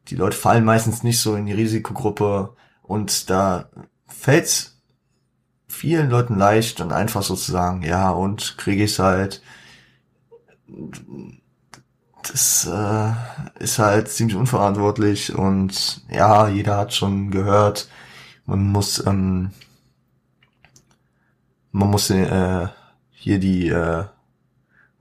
Die 0.09 0.17
Leute 0.17 0.37
fallen 0.37 0.65
meistens 0.65 1.03
nicht 1.03 1.21
so 1.21 1.35
in 1.35 1.47
die 1.47 1.53
Risikogruppe 1.53 2.55
und 2.83 3.31
da 3.31 3.69
fällt's 4.07 4.83
vielen 5.67 6.11
Leuten 6.11 6.37
leicht, 6.37 6.79
dann 6.79 6.93
einfach 6.93 7.23
so 7.23 7.35
zu 7.35 7.51
sagen, 7.51 7.83
ja, 7.83 8.11
und 8.11 8.57
kriege 8.59 8.85
ich 8.85 8.99
halt 8.99 9.43
das 12.31 12.67
äh, 12.67 13.63
ist 13.63 13.79
halt 13.79 14.09
ziemlich 14.09 14.37
unverantwortlich 14.37 15.35
und 15.35 16.03
ja, 16.11 16.49
jeder 16.49 16.77
hat 16.77 16.95
schon 16.95 17.31
gehört, 17.31 17.89
man 18.47 18.73
muss 18.73 19.05
ähm, 19.07 19.51
man 21.73 21.91
muss 21.91 22.11
äh, 22.11 22.69
hier 23.11 23.39
die 23.39 23.69
äh, 23.69 24.05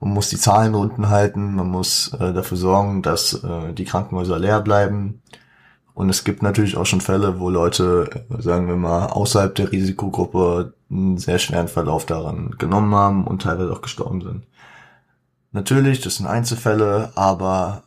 man 0.00 0.12
muss 0.12 0.28
die 0.28 0.36
Zahlen 0.36 0.74
unten 0.74 1.08
halten, 1.08 1.54
man 1.54 1.70
muss 1.70 2.12
äh, 2.12 2.32
dafür 2.34 2.58
sorgen, 2.58 3.02
dass 3.02 3.42
äh, 3.42 3.72
die 3.72 3.84
Krankenhäuser 3.84 4.38
leer 4.38 4.60
bleiben. 4.60 5.22
Und 5.94 6.10
es 6.10 6.24
gibt 6.24 6.42
natürlich 6.42 6.76
auch 6.76 6.84
schon 6.84 7.00
Fälle, 7.00 7.38
wo 7.40 7.48
Leute, 7.48 8.26
sagen 8.38 8.66
wir 8.66 8.76
mal, 8.76 9.06
außerhalb 9.06 9.54
der 9.54 9.70
Risikogruppe 9.72 10.74
einen 10.90 11.18
sehr 11.18 11.38
schweren 11.38 11.68
Verlauf 11.68 12.04
daran 12.04 12.50
genommen 12.58 12.94
haben 12.94 13.26
und 13.26 13.42
teilweise 13.42 13.72
auch 13.72 13.80
gestorben 13.80 14.20
sind. 14.20 14.42
Natürlich, 15.54 16.00
das 16.00 16.16
sind 16.16 16.26
Einzelfälle, 16.26 17.12
aber 17.14 17.84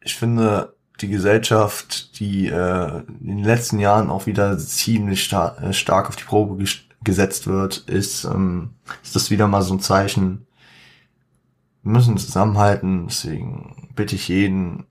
ich 0.00 0.14
finde, 0.14 0.74
die 1.02 1.08
Gesellschaft, 1.08 2.18
die 2.18 2.46
äh, 2.46 3.02
in 3.20 3.26
den 3.36 3.44
letzten 3.44 3.78
Jahren 3.78 4.08
auch 4.08 4.24
wieder 4.24 4.56
ziemlich 4.56 5.24
star 5.24 5.62
äh, 5.62 5.74
stark 5.74 6.08
auf 6.08 6.16
die 6.16 6.24
Probe 6.24 6.64
gesetzt 7.04 7.46
wird, 7.46 7.76
ist, 7.88 8.24
ähm, 8.24 8.70
ist 9.02 9.14
das 9.14 9.30
wieder 9.30 9.46
mal 9.48 9.60
so 9.60 9.74
ein 9.74 9.80
Zeichen. 9.80 10.46
Wir 11.82 11.92
müssen 11.92 12.16
zusammenhalten, 12.16 13.06
deswegen 13.06 13.90
bitte 13.94 14.14
ich 14.16 14.28
jeden, 14.28 14.86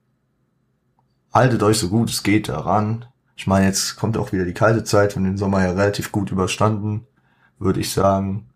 haltet 1.32 1.64
euch 1.64 1.78
so 1.78 1.88
gut 1.88 2.10
es 2.10 2.22
geht 2.22 2.48
daran. 2.48 3.06
Ich 3.34 3.48
meine, 3.48 3.66
jetzt 3.66 3.96
kommt 3.96 4.16
auch 4.16 4.30
wieder 4.30 4.44
die 4.44 4.54
kalte 4.54 4.84
Zeit, 4.84 5.16
und 5.16 5.24
den 5.24 5.36
Sommer 5.36 5.64
ja 5.64 5.72
relativ 5.72 6.12
gut 6.12 6.30
überstanden, 6.30 7.08
würde 7.58 7.80
ich 7.80 7.90
sagen. 7.90 8.47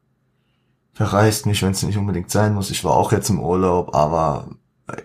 Verreist 0.94 1.46
nicht, 1.46 1.62
wenn 1.62 1.72
es 1.72 1.82
nicht 1.82 1.96
unbedingt 1.96 2.30
sein 2.30 2.54
muss. 2.54 2.70
Ich 2.70 2.84
war 2.84 2.92
auch 2.92 3.12
jetzt 3.12 3.30
im 3.30 3.40
Urlaub, 3.40 3.94
aber 3.94 4.48
äh, 4.88 5.02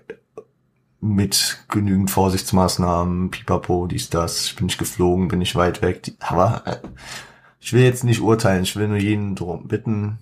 mit 1.00 1.64
genügend 1.70 2.12
Vorsichtsmaßnahmen, 2.12 3.32
pipapo, 3.32 3.88
dies, 3.88 4.10
das. 4.10 4.46
Ich 4.46 4.56
bin 4.56 4.66
nicht 4.66 4.78
geflogen, 4.78 5.30
bin 5.30 5.40
nicht 5.40 5.56
weit 5.56 5.82
weg. 5.82 6.14
Aber 6.20 6.64
äh, 6.66 6.78
ich 7.60 7.74
will 7.74 7.84
jetzt 7.84 8.04
nicht 8.04 8.22
urteilen, 8.22 8.64
ich 8.64 8.76
will 8.76 8.88
nur 8.88 8.98
jeden 8.98 9.36
darum 9.36 9.68
bitten, 9.68 10.20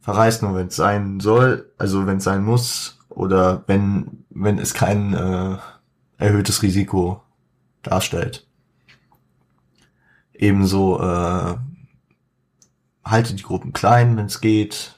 verreist 0.00 0.42
nur, 0.42 0.54
wenn 0.54 0.68
es 0.68 0.76
sein 0.76 1.20
soll, 1.20 1.70
also 1.78 2.06
wenn 2.06 2.18
es 2.18 2.24
sein 2.24 2.44
muss, 2.44 2.98
oder 3.08 3.64
wenn, 3.66 4.24
wenn 4.30 4.58
es 4.58 4.74
kein 4.74 5.14
äh, 5.14 5.56
erhöhtes 6.16 6.62
Risiko 6.62 7.22
darstellt. 7.82 8.46
Ebenso 10.32 11.00
äh, 11.00 11.56
halte 13.10 13.34
die 13.34 13.42
Gruppen 13.42 13.72
klein, 13.72 14.16
wenn 14.16 14.26
es 14.26 14.40
geht. 14.40 14.94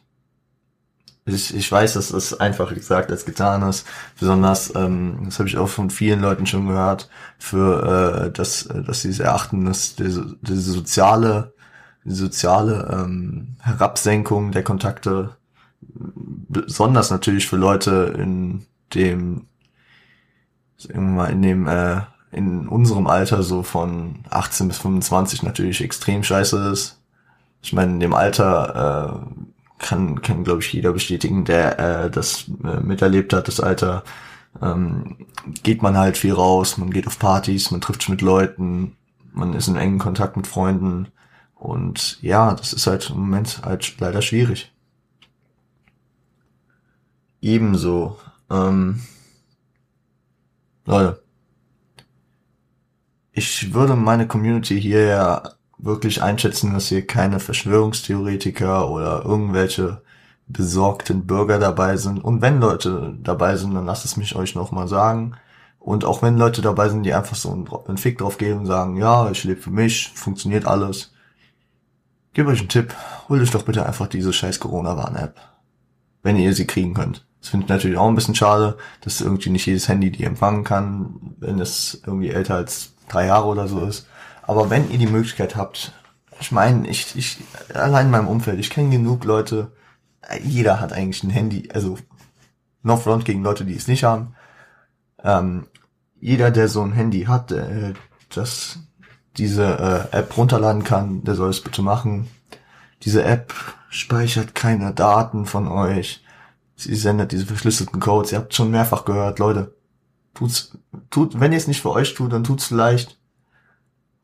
Ich, 1.26 1.54
ich 1.54 1.70
weiß, 1.70 1.94
dass 1.94 2.08
das 2.08 2.40
einfacher 2.40 2.74
gesagt 2.74 3.10
als 3.10 3.24
getan 3.24 3.62
ist. 3.62 3.86
Besonders, 4.18 4.74
ähm, 4.74 5.20
das 5.24 5.38
habe 5.38 5.48
ich 5.48 5.58
auch 5.58 5.68
von 5.68 5.90
vielen 5.90 6.20
Leuten 6.20 6.46
schon 6.46 6.66
gehört, 6.66 7.08
für 7.38 8.26
äh, 8.26 8.32
dass, 8.32 8.68
dass 8.68 9.02
sie 9.02 9.10
es 9.10 9.20
erachten, 9.20 9.64
dass 9.64 9.94
diese, 9.94 10.36
diese 10.40 10.72
soziale, 10.72 11.52
die 12.04 12.14
soziale 12.14 12.88
ähm, 12.92 13.56
Herabsenkung 13.60 14.52
der 14.52 14.64
Kontakte, 14.64 15.36
besonders 15.82 17.10
natürlich 17.10 17.46
für 17.46 17.56
Leute 17.56 18.14
in 18.18 18.66
dem, 18.94 19.46
sagen 20.76 20.94
wir 20.94 21.22
mal, 21.22 21.30
in 21.30 21.42
dem 21.42 21.68
äh, 21.68 22.00
in 22.32 22.68
unserem 22.68 23.06
Alter 23.06 23.42
so 23.42 23.62
von 23.62 24.20
18 24.30 24.68
bis 24.68 24.78
25 24.78 25.42
natürlich 25.42 25.82
extrem 25.82 26.22
scheiße 26.22 26.70
ist. 26.72 26.99
Ich 27.62 27.72
meine, 27.72 27.92
in 27.92 28.00
dem 28.00 28.14
Alter 28.14 29.22
äh, 29.28 29.44
kann, 29.78 30.22
kann 30.22 30.44
glaube 30.44 30.60
ich, 30.60 30.72
jeder 30.72 30.92
bestätigen, 30.92 31.44
der 31.44 31.78
äh, 31.78 32.10
das 32.10 32.46
äh, 32.64 32.80
miterlebt 32.80 33.32
hat, 33.32 33.48
das 33.48 33.60
Alter. 33.60 34.04
Ähm, 34.60 35.26
geht 35.62 35.82
man 35.82 35.96
halt 35.96 36.18
viel 36.18 36.32
raus, 36.32 36.76
man 36.78 36.90
geht 36.90 37.06
auf 37.06 37.18
Partys, 37.18 37.70
man 37.70 37.80
trifft 37.80 38.02
sich 38.02 38.08
mit 38.08 38.20
Leuten, 38.20 38.96
man 39.32 39.54
ist 39.54 39.68
in 39.68 39.76
engen 39.76 39.98
Kontakt 39.98 40.36
mit 40.36 40.46
Freunden. 40.46 41.08
Und 41.54 42.20
ja, 42.22 42.54
das 42.54 42.72
ist 42.72 42.86
halt 42.86 43.10
im 43.10 43.20
Moment 43.20 43.62
halt 43.64 43.96
leider 44.00 44.22
schwierig. 44.22 44.72
Ebenso. 47.40 48.18
Ähm, 48.50 49.02
Leute, 50.84 51.22
ich 53.32 53.72
würde 53.72 53.96
meine 53.96 54.26
Community 54.26 54.80
hier 54.80 55.04
ja 55.06 55.42
wirklich 55.82 56.22
einschätzen, 56.22 56.72
dass 56.72 56.88
hier 56.88 57.06
keine 57.06 57.40
Verschwörungstheoretiker 57.40 58.90
oder 58.90 59.24
irgendwelche 59.24 60.02
besorgten 60.46 61.26
Bürger 61.26 61.58
dabei 61.58 61.96
sind. 61.96 62.22
Und 62.22 62.42
wenn 62.42 62.60
Leute 62.60 63.16
dabei 63.22 63.56
sind, 63.56 63.74
dann 63.74 63.86
lasst 63.86 64.04
es 64.04 64.16
mich 64.16 64.34
euch 64.36 64.54
nochmal 64.54 64.88
sagen. 64.88 65.36
Und 65.78 66.04
auch 66.04 66.22
wenn 66.22 66.36
Leute 66.36 66.60
dabei 66.60 66.88
sind, 66.88 67.04
die 67.04 67.14
einfach 67.14 67.36
so 67.36 67.50
einen 67.86 67.98
Fick 67.98 68.18
drauf 68.18 68.36
geben 68.36 68.60
und 68.60 68.66
sagen, 68.66 68.96
ja, 68.96 69.30
ich 69.30 69.44
lebe 69.44 69.60
für 69.60 69.70
mich, 69.70 70.12
funktioniert 70.14 70.66
alles. 70.66 71.12
Gebe 72.32 72.50
euch 72.50 72.60
einen 72.60 72.68
Tipp, 72.68 72.94
holt 73.28 73.40
euch 73.40 73.50
doch 73.50 73.62
bitte 73.62 73.86
einfach 73.86 74.06
diese 74.06 74.32
scheiß 74.32 74.60
Corona-Warn-App. 74.60 75.36
Wenn 76.22 76.36
ihr 76.36 76.54
sie 76.54 76.66
kriegen 76.66 76.94
könnt. 76.94 77.24
Das 77.40 77.48
finde 77.48 77.64
ich 77.64 77.70
natürlich 77.70 77.96
auch 77.96 78.08
ein 78.08 78.14
bisschen 78.14 78.34
schade, 78.34 78.76
dass 79.00 79.22
irgendwie 79.22 79.48
nicht 79.48 79.64
jedes 79.64 79.88
Handy 79.88 80.10
die 80.10 80.24
empfangen 80.24 80.64
kann, 80.64 81.34
wenn 81.38 81.58
es 81.58 82.02
irgendwie 82.04 82.28
älter 82.28 82.56
als 82.56 82.92
drei 83.08 83.26
Jahre 83.26 83.46
oder 83.46 83.66
so 83.66 83.80
ist. 83.80 84.06
Aber 84.50 84.68
wenn 84.68 84.90
ihr 84.90 84.98
die 84.98 85.06
Möglichkeit 85.06 85.54
habt, 85.54 85.92
ich 86.40 86.50
meine, 86.50 86.88
ich, 86.88 87.14
ich, 87.14 87.38
allein 87.72 88.06
in 88.06 88.10
meinem 88.10 88.26
Umfeld, 88.26 88.58
ich 88.58 88.68
kenne 88.68 88.90
genug 88.90 89.22
Leute, 89.22 89.70
jeder 90.42 90.80
hat 90.80 90.92
eigentlich 90.92 91.22
ein 91.22 91.30
Handy, 91.30 91.68
also 91.72 91.96
no 92.82 92.96
front 92.96 93.24
gegen 93.24 93.44
Leute, 93.44 93.64
die 93.64 93.76
es 93.76 93.86
nicht 93.86 94.02
haben. 94.02 94.34
Ähm, 95.22 95.68
jeder, 96.18 96.50
der 96.50 96.66
so 96.66 96.82
ein 96.82 96.90
Handy 96.90 97.26
hat, 97.26 97.52
äh, 97.52 97.94
das 98.34 98.80
diese 99.36 100.08
äh, 100.12 100.16
App 100.18 100.36
runterladen 100.36 100.82
kann, 100.82 101.22
der 101.22 101.36
soll 101.36 101.50
es 101.50 101.60
bitte 101.60 101.82
machen. 101.82 102.28
Diese 103.04 103.22
App 103.22 103.54
speichert 103.88 104.56
keine 104.56 104.92
Daten 104.92 105.46
von 105.46 105.68
euch. 105.68 106.24
Sie 106.74 106.96
sendet 106.96 107.30
diese 107.30 107.46
verschlüsselten 107.46 108.00
Codes. 108.00 108.32
Ihr 108.32 108.38
habt 108.38 108.52
schon 108.52 108.72
mehrfach 108.72 109.04
gehört, 109.04 109.38
Leute. 109.38 109.76
Tut's, 110.34 110.76
tut, 111.08 111.38
wenn 111.38 111.52
ihr 111.52 111.58
es 111.58 111.68
nicht 111.68 111.82
für 111.82 111.92
euch 111.92 112.14
tut, 112.14 112.32
dann 112.32 112.42
tut's 112.42 112.66
vielleicht 112.66 113.19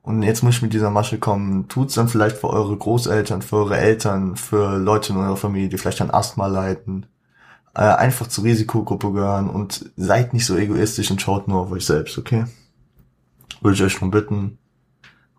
und 0.06 0.22
jetzt 0.22 0.44
muss 0.44 0.54
ich 0.54 0.62
mit 0.62 0.72
dieser 0.72 0.90
Masche 0.90 1.18
kommen. 1.18 1.66
Tut's 1.66 1.94
dann 1.94 2.08
vielleicht 2.08 2.36
für 2.36 2.48
eure 2.48 2.76
Großeltern, 2.76 3.42
für 3.42 3.56
eure 3.56 3.76
Eltern, 3.76 4.36
für 4.36 4.78
Leute 4.78 5.12
in 5.12 5.18
eurer 5.18 5.36
Familie, 5.36 5.68
die 5.68 5.78
vielleicht 5.78 6.00
an 6.00 6.12
Asthma 6.12 6.46
leiden. 6.46 7.06
Äh, 7.74 7.80
einfach 7.80 8.28
zur 8.28 8.44
Risikogruppe 8.44 9.12
gehören 9.12 9.50
und 9.50 9.90
seid 9.96 10.32
nicht 10.32 10.46
so 10.46 10.56
egoistisch 10.56 11.10
und 11.10 11.20
schaut 11.20 11.48
nur 11.48 11.62
auf 11.62 11.72
euch 11.72 11.84
selbst, 11.84 12.16
okay? 12.18 12.44
Würde 13.60 13.74
ich 13.74 13.82
euch 13.82 13.94
darum 13.94 14.12
bitten. 14.12 14.58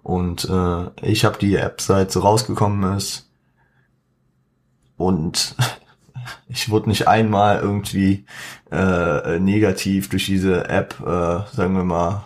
Und 0.03 0.43
äh, 0.49 0.89
ich 1.01 1.23
habe 1.23 1.37
die 1.37 1.55
App 1.55 1.79
seit 1.79 2.11
so 2.11 2.19
rausgekommen 2.19 2.97
ist. 2.97 3.29
Und 4.97 5.55
ich 6.49 6.69
wurde 6.69 6.89
nicht 6.89 7.07
einmal 7.07 7.61
irgendwie 7.61 8.25
äh, 8.69 9.39
negativ 9.39 10.09
durch 10.09 10.25
diese 10.25 10.67
App, 10.67 10.99
äh, 10.99 11.55
sagen 11.55 11.73
wir 11.77 11.85
mal, 11.85 12.25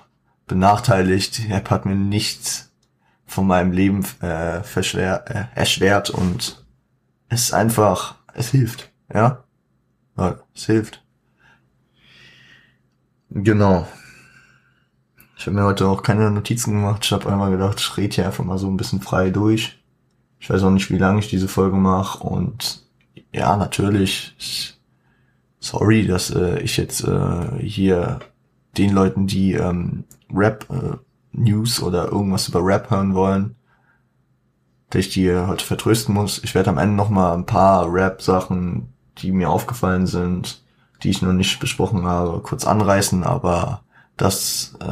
benachteiligt. 0.51 1.37
Die 1.37 1.49
App 1.49 1.69
hat 1.69 1.85
mir 1.85 1.95
nichts 1.95 2.71
von 3.25 3.47
meinem 3.47 3.71
Leben 3.71 4.05
äh, 4.19 4.61
verschwer, 4.61 5.23
äh, 5.27 5.57
erschwert 5.57 6.09
und 6.09 6.63
es 7.29 7.43
ist 7.43 7.53
einfach, 7.53 8.15
es 8.33 8.49
hilft, 8.49 8.91
ja? 9.13 9.45
ja 10.17 10.35
es 10.53 10.65
hilft. 10.65 11.01
Genau. 13.29 13.87
Ich 15.37 15.47
habe 15.47 15.55
mir 15.55 15.63
heute 15.63 15.87
auch 15.87 16.03
keine 16.03 16.29
Notizen 16.29 16.73
gemacht. 16.73 17.05
Ich 17.05 17.13
habe 17.13 17.31
einmal 17.31 17.49
gedacht, 17.49 17.79
ich 17.79 17.97
rede 17.97 18.13
hier 18.13 18.25
einfach 18.25 18.43
mal 18.43 18.57
so 18.57 18.67
ein 18.67 18.77
bisschen 18.77 19.01
frei 19.01 19.29
durch. 19.29 19.81
Ich 20.39 20.49
weiß 20.49 20.63
auch 20.63 20.69
nicht, 20.69 20.91
wie 20.91 20.97
lange 20.97 21.19
ich 21.19 21.29
diese 21.29 21.47
Folge 21.47 21.77
mache. 21.77 22.21
Und 22.21 22.83
ja, 23.33 23.55
natürlich, 23.55 24.35
sorry, 25.59 26.05
dass 26.05 26.29
äh, 26.31 26.59
ich 26.59 26.75
jetzt 26.75 27.05
äh, 27.05 27.57
hier 27.59 28.19
den 28.77 28.91
Leuten, 28.93 29.27
die 29.27 29.53
ähm, 29.53 30.05
Rap-News 30.33 31.79
äh, 31.79 31.83
oder 31.83 32.07
irgendwas 32.07 32.47
über 32.47 32.63
Rap 32.63 32.89
hören 32.89 33.13
wollen, 33.13 33.55
dass 34.89 35.01
ich 35.01 35.09
die 35.09 35.33
heute 35.33 35.65
vertrösten 35.65 36.13
muss. 36.13 36.41
Ich 36.43 36.55
werde 36.55 36.69
am 36.69 36.77
Ende 36.77 36.95
noch 36.95 37.09
mal 37.09 37.33
ein 37.33 37.45
paar 37.45 37.91
Rap-Sachen, 37.91 38.93
die 39.17 39.31
mir 39.31 39.49
aufgefallen 39.49 40.07
sind, 40.07 40.63
die 41.03 41.09
ich 41.09 41.21
noch 41.21 41.33
nicht 41.33 41.59
besprochen 41.59 42.05
habe, 42.05 42.41
kurz 42.41 42.65
anreißen, 42.65 43.23
aber 43.23 43.83
das, 44.17 44.75
äh, 44.79 44.85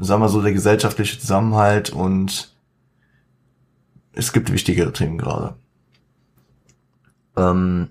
sagen 0.00 0.22
wir 0.22 0.28
so, 0.28 0.42
der 0.42 0.52
gesellschaftliche 0.52 1.18
Zusammenhalt 1.18 1.90
und 1.90 2.54
es 4.12 4.32
gibt 4.32 4.52
wichtigere 4.52 4.92
Themen 4.92 5.18
gerade. 5.18 5.54
Ähm, 7.36 7.88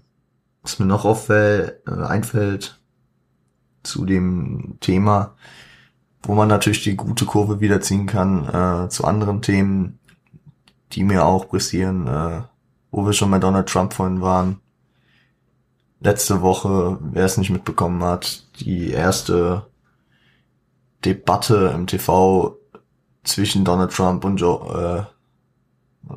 was 0.64 0.80
mir 0.80 0.88
noch 0.88 1.06
auffällt, 1.06 1.82
äh, 1.88 2.04
einfällt, 2.04 2.80
zu 3.86 4.06
dem 4.06 4.78
Thema, 4.80 5.36
wo 6.24 6.34
man 6.34 6.48
natürlich 6.48 6.84
die 6.84 6.96
gute 6.96 7.26
Kurve 7.26 7.60
wiederziehen 7.60 8.08
kann 8.08 8.48
äh, 8.48 8.90
zu 8.90 9.06
anderen 9.06 9.42
Themen, 9.42 10.00
die 10.92 11.04
mir 11.04 11.26
auch 11.26 11.48
pressieren, 11.50 12.08
äh, 12.08 12.42
wo 12.92 13.06
wir 13.06 13.14
schon 13.14 13.32
bei 13.32 13.40
Donald 13.40 13.68
Trump 13.70 13.94
vorhin 13.94 14.22
waren. 14.22 14.60
Letzte 16.00 16.42
Woche, 16.42 16.98
wer 17.02 17.26
es 17.26 17.38
nicht 17.38 17.50
mitbekommen 17.50 18.04
hat, 18.04 18.46
die 18.60 18.92
erste 18.92 19.68
Debatte 21.04 21.72
im 21.74 21.88
TV 21.88 22.58
zwischen 23.24 23.66
Donald 23.66 23.92
Trump 23.92 24.24
und 24.24 24.38
Joe, 24.38 25.10
äh, 26.10 26.16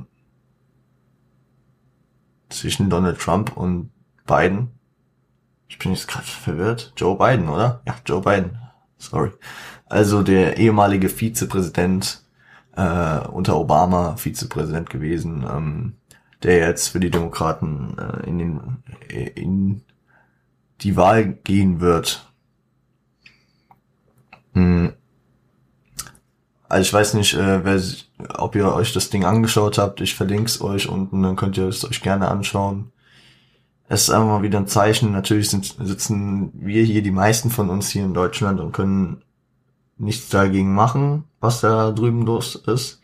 zwischen 2.49 2.89
Donald 2.91 3.19
Trump 3.19 3.57
und 3.57 3.91
Biden 4.27 4.78
ich 5.69 5.79
bin 5.79 5.93
jetzt 5.93 6.09
gerade 6.09 6.27
verwirrt. 6.27 6.93
Joe 6.97 7.17
Biden, 7.17 7.49
oder? 7.49 7.83
Ja, 7.87 7.95
Joe 8.05 8.23
Biden. 8.23 8.59
Sorry. 8.97 9.31
Also 9.87 10.23
der 10.23 10.57
ehemalige 10.57 11.09
Vizepräsident 11.09 12.23
äh, 12.77 13.19
unter 13.29 13.57
Obama 13.57 14.17
Vizepräsident 14.17 14.91
gewesen, 14.91 15.47
ähm, 15.49 15.93
der 16.43 16.59
jetzt 16.59 16.89
für 16.89 17.01
die 17.01 17.11
Demokraten 17.11 17.97
äh, 17.99 18.29
in, 18.29 18.39
den, 18.39 18.61
in 19.35 19.83
die 20.81 20.97
Wahl 20.97 21.27
gehen 21.27 21.81
wird. 21.81 22.27
Hm. 24.55 24.93
Also 26.69 26.83
ich 26.83 26.93
weiß 26.93 27.15
nicht, 27.15 27.35
äh, 27.35 27.65
wer, 27.65 27.81
ob 28.39 28.55
ihr 28.55 28.73
euch 28.75 28.93
das 28.93 29.11
Ding 29.11 29.25
angeschaut 29.25 29.79
habt. 29.79 30.01
Ich 30.01 30.15
verlinke 30.15 30.47
es 30.47 30.61
euch 30.61 30.89
unten, 30.89 31.23
dann 31.23 31.37
könnt 31.37 31.57
ihr 31.57 31.67
es 31.67 31.85
euch 31.85 32.03
gerne 32.03 32.29
anschauen 32.29 32.93
es 33.88 34.02
ist 34.02 34.11
einfach 34.11 34.28
mal 34.28 34.42
wieder 34.42 34.59
ein 34.59 34.66
Zeichen. 34.66 35.12
Natürlich 35.12 35.49
sind, 35.50 35.76
sitzen 35.80 36.52
wir 36.54 36.83
hier, 36.85 37.02
die 37.02 37.11
meisten 37.11 37.50
von 37.50 37.71
uns 37.71 37.88
hier 37.90 38.04
in 38.04 38.14
Deutschland 38.14 38.61
und 38.61 38.73
können 38.73 39.23
nichts 39.97 40.28
dagegen 40.28 40.75
machen, 40.75 41.25
was 41.40 41.61
da 41.61 41.90
drüben 41.90 42.25
los 42.25 42.54
ist. 42.54 43.00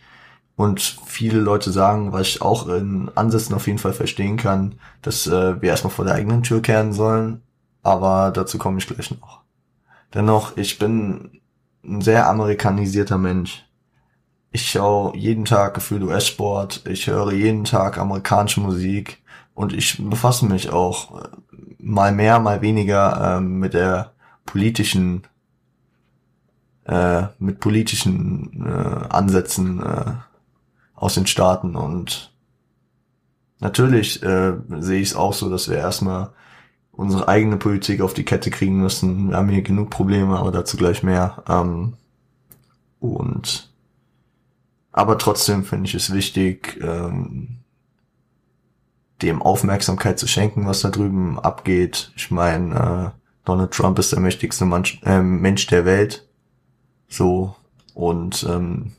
Und 0.56 0.80
viele 1.06 1.40
Leute 1.40 1.72
sagen, 1.72 2.12
was 2.12 2.28
ich 2.28 2.42
auch 2.42 2.68
in 2.68 3.10
Ansätzen 3.14 3.54
auf 3.54 3.66
jeden 3.66 3.78
Fall 3.78 3.92
verstehen 3.92 4.36
kann, 4.36 4.76
dass 5.02 5.26
äh, 5.26 5.60
wir 5.60 5.70
erstmal 5.70 5.92
vor 5.92 6.04
der 6.04 6.14
eigenen 6.14 6.42
Tür 6.44 6.62
kehren 6.62 6.92
sollen. 6.92 7.42
Aber 7.82 8.30
dazu 8.30 8.58
komme 8.58 8.78
ich 8.78 8.86
gleich 8.86 9.10
noch. 9.10 9.40
Dennoch, 10.12 10.56
ich 10.56 10.78
bin 10.78 11.40
ein 11.82 12.02
sehr 12.02 12.28
amerikanisierter 12.28 13.18
Mensch. 13.18 13.64
Ich 14.52 14.70
schaue 14.70 15.16
jeden 15.16 15.44
Tag 15.44 15.74
gefühlt 15.74 16.04
US-Sport, 16.04 16.84
ich 16.86 17.08
höre 17.08 17.32
jeden 17.32 17.64
Tag 17.64 17.98
amerikanische 17.98 18.60
Musik 18.60 19.23
und 19.54 19.72
ich 19.72 20.02
befasse 20.08 20.46
mich 20.46 20.70
auch 20.70 21.22
äh, 21.22 21.28
mal 21.78 22.12
mehr, 22.12 22.40
mal 22.40 22.60
weniger 22.60 23.36
äh, 23.36 23.40
mit 23.40 23.74
der 23.74 24.12
politischen, 24.44 25.26
äh, 26.84 27.24
mit 27.38 27.60
politischen 27.60 28.66
äh, 28.66 29.08
Ansätzen 29.08 29.82
äh, 29.82 30.12
aus 30.94 31.14
den 31.14 31.26
Staaten 31.26 31.76
und 31.76 32.32
natürlich 33.60 34.22
äh, 34.22 34.54
sehe 34.78 35.00
ich 35.00 35.10
es 35.10 35.16
auch 35.16 35.32
so, 35.32 35.50
dass 35.50 35.68
wir 35.68 35.76
erstmal 35.76 36.30
unsere 36.92 37.28
eigene 37.28 37.56
Politik 37.56 38.00
auf 38.00 38.14
die 38.14 38.24
Kette 38.24 38.50
kriegen 38.50 38.80
müssen. 38.80 39.30
Wir 39.30 39.36
haben 39.36 39.48
hier 39.48 39.62
genug 39.62 39.90
Probleme, 39.90 40.38
aber 40.38 40.52
dazu 40.52 40.76
gleich 40.76 41.02
mehr. 41.02 41.42
Ähm, 41.48 41.94
und 43.00 43.72
aber 44.92 45.18
trotzdem 45.18 45.64
finde 45.64 45.88
ich 45.88 45.94
es 45.94 46.12
wichtig, 46.12 46.78
ähm, 46.80 47.63
dem 49.22 49.42
Aufmerksamkeit 49.42 50.18
zu 50.18 50.26
schenken, 50.26 50.66
was 50.66 50.80
da 50.80 50.90
drüben 50.90 51.38
abgeht. 51.38 52.12
Ich 52.16 52.30
meine, 52.30 53.12
äh, 53.14 53.20
Donald 53.44 53.72
Trump 53.72 53.98
ist 53.98 54.12
der 54.12 54.20
mächtigste 54.20 54.64
Mensch, 54.64 55.00
äh, 55.04 55.22
Mensch 55.22 55.66
der 55.66 55.84
Welt. 55.84 56.26
So. 57.08 57.54
Und 57.94 58.44
ähm, 58.48 58.92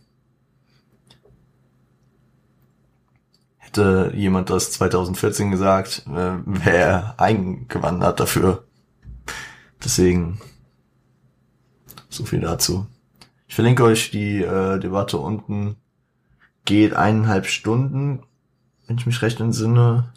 hätte 3.57 4.13
jemand 4.15 4.49
das 4.49 4.71
2014 4.71 5.51
gesagt, 5.51 6.03
äh, 6.07 6.37
wäre 6.45 6.77
er 6.77 7.15
eingewandert 7.19 8.19
dafür. 8.19 8.63
Deswegen 9.83 10.39
so 12.09 12.23
viel 12.23 12.39
dazu. 12.39 12.87
Ich 13.47 13.55
verlinke 13.55 13.83
euch 13.83 14.11
die 14.11 14.41
äh, 14.41 14.79
Debatte 14.79 15.17
unten. 15.17 15.75
Geht 16.63 16.93
eineinhalb 16.93 17.45
Stunden, 17.45 18.23
wenn 18.87 18.97
ich 18.97 19.05
mich 19.05 19.21
recht 19.21 19.39
entsinne. 19.39 20.11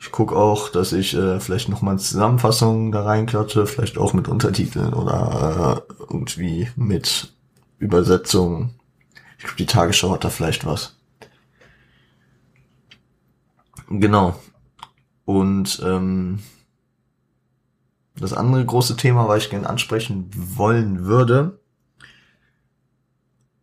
Ich 0.00 0.12
guck 0.12 0.32
auch, 0.32 0.68
dass 0.68 0.92
ich 0.92 1.14
äh, 1.14 1.40
vielleicht 1.40 1.68
noch 1.68 1.82
mal 1.82 1.92
eine 1.92 2.00
Zusammenfassung 2.00 2.92
da 2.92 3.02
reinklatsche, 3.02 3.66
vielleicht 3.66 3.98
auch 3.98 4.12
mit 4.12 4.28
Untertiteln 4.28 4.94
oder 4.94 5.82
äh, 5.88 5.92
irgendwie 6.08 6.68
mit 6.76 7.32
Übersetzung. 7.78 8.74
Ich 9.38 9.44
glaube, 9.44 9.56
die 9.56 9.66
Tagesschau 9.66 10.12
hat 10.12 10.24
da 10.24 10.30
vielleicht 10.30 10.64
was. 10.66 10.96
Genau. 13.88 14.38
Und 15.24 15.80
ähm, 15.84 16.40
das 18.16 18.32
andere 18.32 18.64
große 18.64 18.96
Thema, 18.96 19.28
was 19.28 19.44
ich 19.44 19.50
gerne 19.50 19.68
ansprechen 19.68 20.30
wollen 20.34 21.04
würde, 21.04 21.58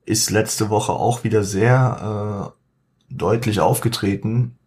ist 0.05 0.29
letzte 0.29 0.69
Woche 0.69 0.93
auch 0.93 1.23
wieder 1.23 1.43
sehr 1.43 2.53
äh, 2.55 2.64
deutlich 3.09 3.59
aufgetreten, 3.59 4.57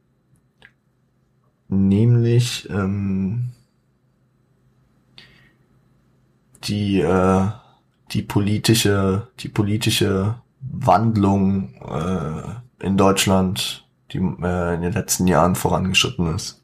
nämlich 1.69 2.69
ähm, 2.71 3.51
die 6.65 7.01
äh, 7.01 7.49
die 8.11 8.23
politische 8.23 9.29
die 9.41 9.49
politische 9.49 10.37
Wandlung 10.61 11.75
äh, 11.75 12.85
in 12.85 12.97
Deutschland 12.97 13.87
die 14.13 14.19
äh, 14.19 14.75
in 14.75 14.83
den 14.83 14.93
letzten 14.93 15.27
Jahren 15.27 15.55
vorangeschritten 15.55 16.35
ist. 16.35 16.63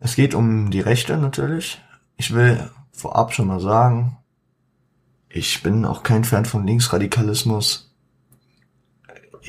Es 0.00 0.16
geht 0.16 0.34
um 0.34 0.70
die 0.70 0.80
Rechte 0.80 1.16
natürlich. 1.16 1.80
Ich 2.16 2.34
will 2.34 2.70
vorab 2.92 3.32
schon 3.32 3.48
mal 3.48 3.60
sagen, 3.60 4.18
ich 5.28 5.62
bin 5.62 5.84
auch 5.84 6.02
kein 6.02 6.24
Fan 6.24 6.44
von 6.44 6.66
Linksradikalismus. 6.66 7.83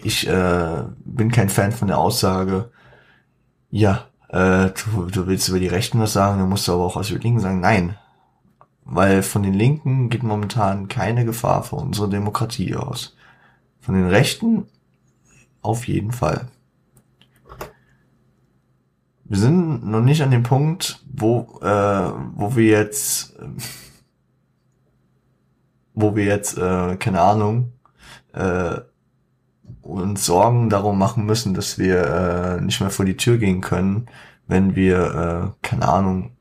Ich 0.06 0.28
äh, 0.28 0.84
bin 1.04 1.32
kein 1.32 1.50
Fan 1.50 1.72
von 1.72 1.88
der 1.88 1.98
Aussage, 1.98 2.70
ja, 3.72 4.06
äh, 4.30 4.70
du, 4.70 5.06
du 5.06 5.26
willst 5.26 5.50
über 5.50 5.58
die 5.58 5.66
Rechten 5.66 6.00
was 6.00 6.14
sagen, 6.14 6.38
dann 6.38 6.48
musst 6.48 6.68
du 6.68 6.74
aber 6.74 6.84
auch 6.84 6.96
was 6.96 7.10
über 7.10 7.20
Linken 7.20 7.40
sagen. 7.40 7.60
Nein, 7.60 7.98
weil 8.84 9.24
von 9.24 9.42
den 9.42 9.56
Linken 9.56 10.12
geht 10.12 10.22
momentan 10.22 10.90
keine 10.90 11.26
Gefahr 11.26 11.64
für 11.64 11.78
unsere 11.78 12.08
Demokratie 12.08 12.76
aus. 12.76 13.18
Von 13.80 13.96
den 13.96 14.08
Rechten 14.08 14.68
auf 15.64 15.88
jeden 15.88 16.12
Fall. 16.12 16.50
Wir 19.24 19.40
sind 19.40 19.88
noch 19.88 20.02
nicht 20.02 20.22
an 20.22 20.30
dem 20.30 20.44
Punkt, 20.44 21.04
wo, 21.12 21.60
äh, 21.64 22.12
wo 22.36 22.56
wir 22.56 22.66
jetzt, 22.66 23.40
äh, 23.40 23.48
wo 25.96 26.16
wir 26.16 26.26
jetzt, 26.26 26.60
äh, 26.60 26.96
keine 26.98 27.22
Ahnung, 27.22 27.72
äh, 28.34 28.82
uns 29.86 30.26
Sorgen 30.26 30.70
darum 30.70 30.98
machen 30.98 31.26
müssen, 31.26 31.54
dass 31.54 31.78
wir 31.78 32.58
äh, 32.58 32.62
nicht 32.62 32.82
mehr 32.82 32.90
vor 32.90 33.06
die 33.06 33.18
Tür 33.18 33.38
gehen 33.38 33.62
können, 33.62 34.08
wenn 34.48 34.76
wir, 34.76 35.54
äh, 35.64 35.68
keine 35.68 35.88
Ahnung, 35.88 36.32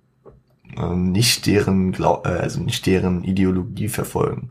äh, 0.76 0.94
nicht 0.94 1.46
deren, 1.46 1.92
Glaub 1.92 2.26
äh, 2.26 2.30
also 2.30 2.60
nicht 2.60 2.86
deren 2.86 3.22
Ideologie 3.24 3.88
verfolgen. 3.88 4.50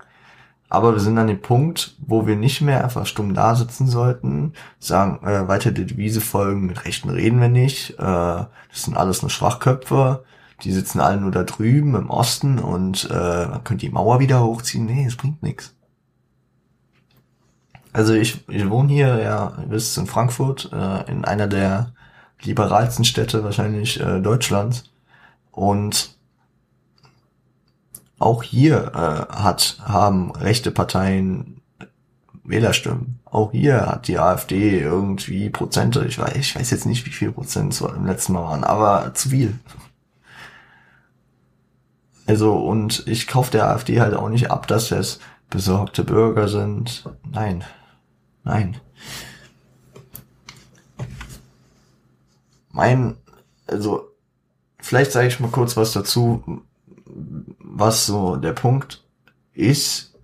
Aber 0.69 0.93
wir 0.93 0.99
sind 0.99 1.17
an 1.17 1.27
dem 1.27 1.41
Punkt, 1.41 1.95
wo 1.99 2.25
wir 2.25 2.35
nicht 2.35 2.61
mehr 2.61 2.83
einfach 2.83 3.05
stumm 3.05 3.33
da 3.33 3.55
sitzen 3.55 3.87
sollten, 3.87 4.53
sagen, 4.79 5.25
äh, 5.25 5.47
weiter 5.47 5.71
der 5.71 5.85
Devise 5.85 6.21
folgen, 6.21 6.65
mit 6.65 6.85
Rechten 6.85 7.09
reden 7.09 7.41
wir 7.41 7.49
nicht, 7.49 7.91
äh, 7.91 7.95
das 7.97 8.49
sind 8.71 8.97
alles 8.97 9.21
nur 9.21 9.29
Schwachköpfe, 9.29 10.23
die 10.63 10.71
sitzen 10.71 10.99
alle 10.99 11.19
nur 11.19 11.31
da 11.31 11.43
drüben 11.43 11.95
im 11.95 12.09
Osten 12.09 12.59
und 12.59 13.09
äh, 13.11 13.47
man 13.47 13.63
könnte 13.63 13.85
die 13.85 13.91
Mauer 13.91 14.19
wieder 14.19 14.43
hochziehen. 14.43 14.85
Nee, 14.85 15.05
es 15.05 15.15
bringt 15.15 15.43
nichts. 15.43 15.72
Also 17.93 18.13
ich, 18.13 18.47
ich 18.49 18.69
wohne 18.69 18.91
hier, 18.91 19.19
ja, 19.19 19.53
wisst, 19.67 19.97
in 19.99 20.07
Frankfurt, 20.07 20.69
äh, 20.73 21.11
in 21.11 21.25
einer 21.25 21.47
der 21.47 21.93
liberalsten 22.41 23.05
Städte 23.05 23.43
wahrscheinlich 23.43 23.99
äh, 23.99 24.19
Deutschlands. 24.19 24.91
Und 25.51 26.17
auch 28.17 28.41
hier 28.41 28.91
äh, 28.95 29.33
hat, 29.33 29.77
haben 29.83 30.31
rechte 30.31 30.71
Parteien 30.71 31.61
Wählerstimmen. 32.43 33.19
Auch 33.25 33.51
hier 33.51 33.85
hat 33.85 34.07
die 34.07 34.17
AfD 34.17 34.79
irgendwie 34.79 35.49
Prozente. 35.49 36.05
Ich 36.05 36.19
weiß, 36.19 36.35
ich 36.35 36.55
weiß 36.55 36.71
jetzt 36.71 36.85
nicht, 36.85 37.05
wie 37.05 37.11
viel 37.11 37.31
Prozent 37.31 37.73
es 37.73 37.81
im 37.81 38.05
letzten 38.05 38.33
Mal 38.33 38.43
waren, 38.43 38.63
aber 38.63 39.13
zu 39.13 39.29
viel. 39.29 39.59
Also, 42.25 42.55
und 42.55 43.07
ich 43.07 43.27
kaufe 43.27 43.51
der 43.51 43.69
AfD 43.69 43.99
halt 44.01 44.13
auch 44.13 44.29
nicht 44.29 44.49
ab, 44.51 44.67
dass 44.67 44.91
es 44.91 45.19
besorgte 45.49 46.03
Bürger 46.03 46.47
sind. 46.47 47.03
Nein. 47.29 47.63
Nein. 48.43 48.77
Mein, 52.71 53.17
also, 53.67 54.09
vielleicht 54.79 55.11
sage 55.11 55.27
ich 55.27 55.39
mal 55.39 55.51
kurz 55.51 55.77
was 55.77 55.93
dazu, 55.93 56.63
was 57.59 58.05
so 58.05 58.35
der 58.35 58.53
Punkt 58.53 59.03
ist, 59.53 60.15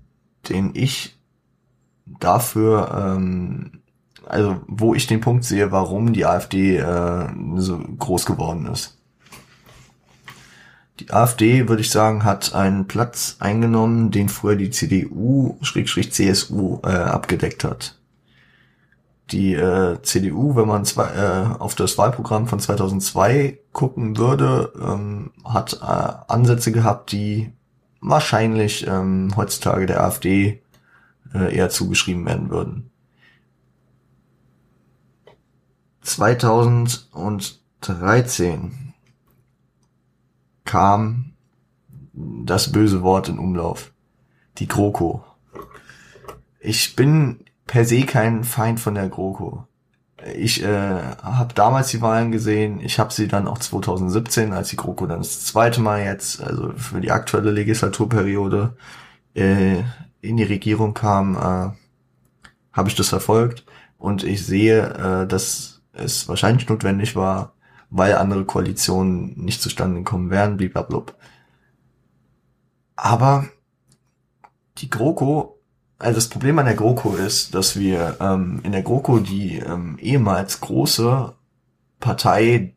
den 0.49 0.71
ich 0.73 1.17
dafür, 2.05 3.15
ähm, 3.15 3.81
also 4.25 4.61
wo 4.67 4.95
ich 4.95 5.07
den 5.07 5.21
Punkt 5.21 5.43
sehe, 5.43 5.71
warum 5.71 6.11
die 6.13 6.25
AfD 6.25 6.77
äh, 6.77 7.27
so 7.57 7.77
groß 7.77 8.25
geworden 8.25 8.65
ist. 8.65 8.97
Die 10.99 11.11
AfD, 11.11 11.69
würde 11.69 11.81
ich 11.81 11.91
sagen, 11.91 12.23
hat 12.25 12.55
einen 12.55 12.87
Platz 12.87 13.37
eingenommen, 13.39 14.11
den 14.11 14.27
früher 14.27 14.55
die 14.55 14.71
CDU-CSU 14.71 15.19
äh, 16.83 16.87
abgedeckt 16.87 17.63
hat. 17.63 17.98
Die 19.31 19.53
äh, 19.53 20.01
CDU, 20.01 20.55
wenn 20.55 20.67
man 20.67 20.85
zwei, 20.85 21.05
äh, 21.05 21.59
auf 21.59 21.75
das 21.75 21.97
Wahlprogramm 21.97 22.47
von 22.47 22.59
2002 22.59 23.59
gucken 23.71 24.17
würde, 24.17 24.73
ähm, 24.81 25.31
hat 25.43 25.79
äh, 25.81 26.13
Ansätze 26.27 26.71
gehabt, 26.71 27.11
die 27.11 27.51
wahrscheinlich 28.01 28.87
ähm, 28.87 29.33
heutzutage 29.35 29.85
der 29.85 30.03
AfD 30.03 30.63
äh, 31.33 31.55
eher 31.55 31.69
zugeschrieben 31.69 32.25
werden 32.25 32.49
würden. 32.49 32.89
2013 36.01 38.93
kam 40.65 41.33
das 42.13 42.71
böse 42.71 43.03
Wort 43.03 43.29
in 43.29 43.37
Umlauf. 43.37 43.91
Die 44.57 44.67
GroKo. 44.67 45.23
Ich 46.59 46.95
bin 46.95 47.45
per 47.69 47.85
se 47.85 48.01
kein 48.03 48.43
Feind 48.43 48.79
von 48.79 48.95
der 48.95 49.09
GroKo. 49.09 49.67
ich 50.35 50.63
äh, 50.63 50.67
habe 51.21 51.53
damals 51.53 51.89
die 51.89 52.01
Wahlen 52.01 52.31
gesehen, 52.31 52.81
ich 52.81 52.97
habe 52.97 53.13
sie 53.13 53.27
dann 53.27 53.47
auch 53.47 53.59
2017, 53.59 54.53
als 54.53 54.69
die 54.69 54.75
GroKo 54.75 55.05
dann 55.05 55.19
das 55.19 55.45
zweite 55.45 55.79
Mal 55.79 56.03
jetzt, 56.03 56.41
also 56.41 56.73
für 56.75 56.99
die 56.99 57.11
aktuelle 57.11 57.51
Legislaturperiode, 57.51 58.75
äh, 59.35 59.83
in 60.21 60.37
die 60.37 60.43
Regierung 60.43 60.95
kam, 60.95 61.35
äh, 61.35 61.71
habe 62.73 62.89
ich 62.89 62.95
das 62.95 63.09
verfolgt 63.09 63.65
und 63.99 64.23
ich 64.23 64.43
sehe, 64.43 65.23
äh, 65.23 65.27
dass 65.27 65.83
es 65.93 66.27
wahrscheinlich 66.27 66.67
notwendig 66.67 67.15
war, 67.15 67.53
weil 67.91 68.15
andere 68.15 68.45
Koalitionen 68.45 69.35
nicht 69.37 69.61
zustande 69.61 69.97
gekommen 69.97 70.31
wären, 70.31 70.57
blablabla. 70.57 71.03
Aber 72.95 73.47
die 74.79 74.89
GroKo 74.89 75.58
also 75.99 76.15
das 76.15 76.29
Problem 76.29 76.57
an 76.59 76.65
der 76.65 76.75
GroKo 76.75 77.15
ist, 77.15 77.53
dass 77.53 77.77
wir 77.77 78.17
ähm, 78.21 78.61
in 78.63 78.71
der 78.71 78.83
GroKo 78.83 79.19
die 79.19 79.57
ähm, 79.57 79.97
ehemals 79.99 80.61
große 80.61 81.35
Partei 81.99 82.73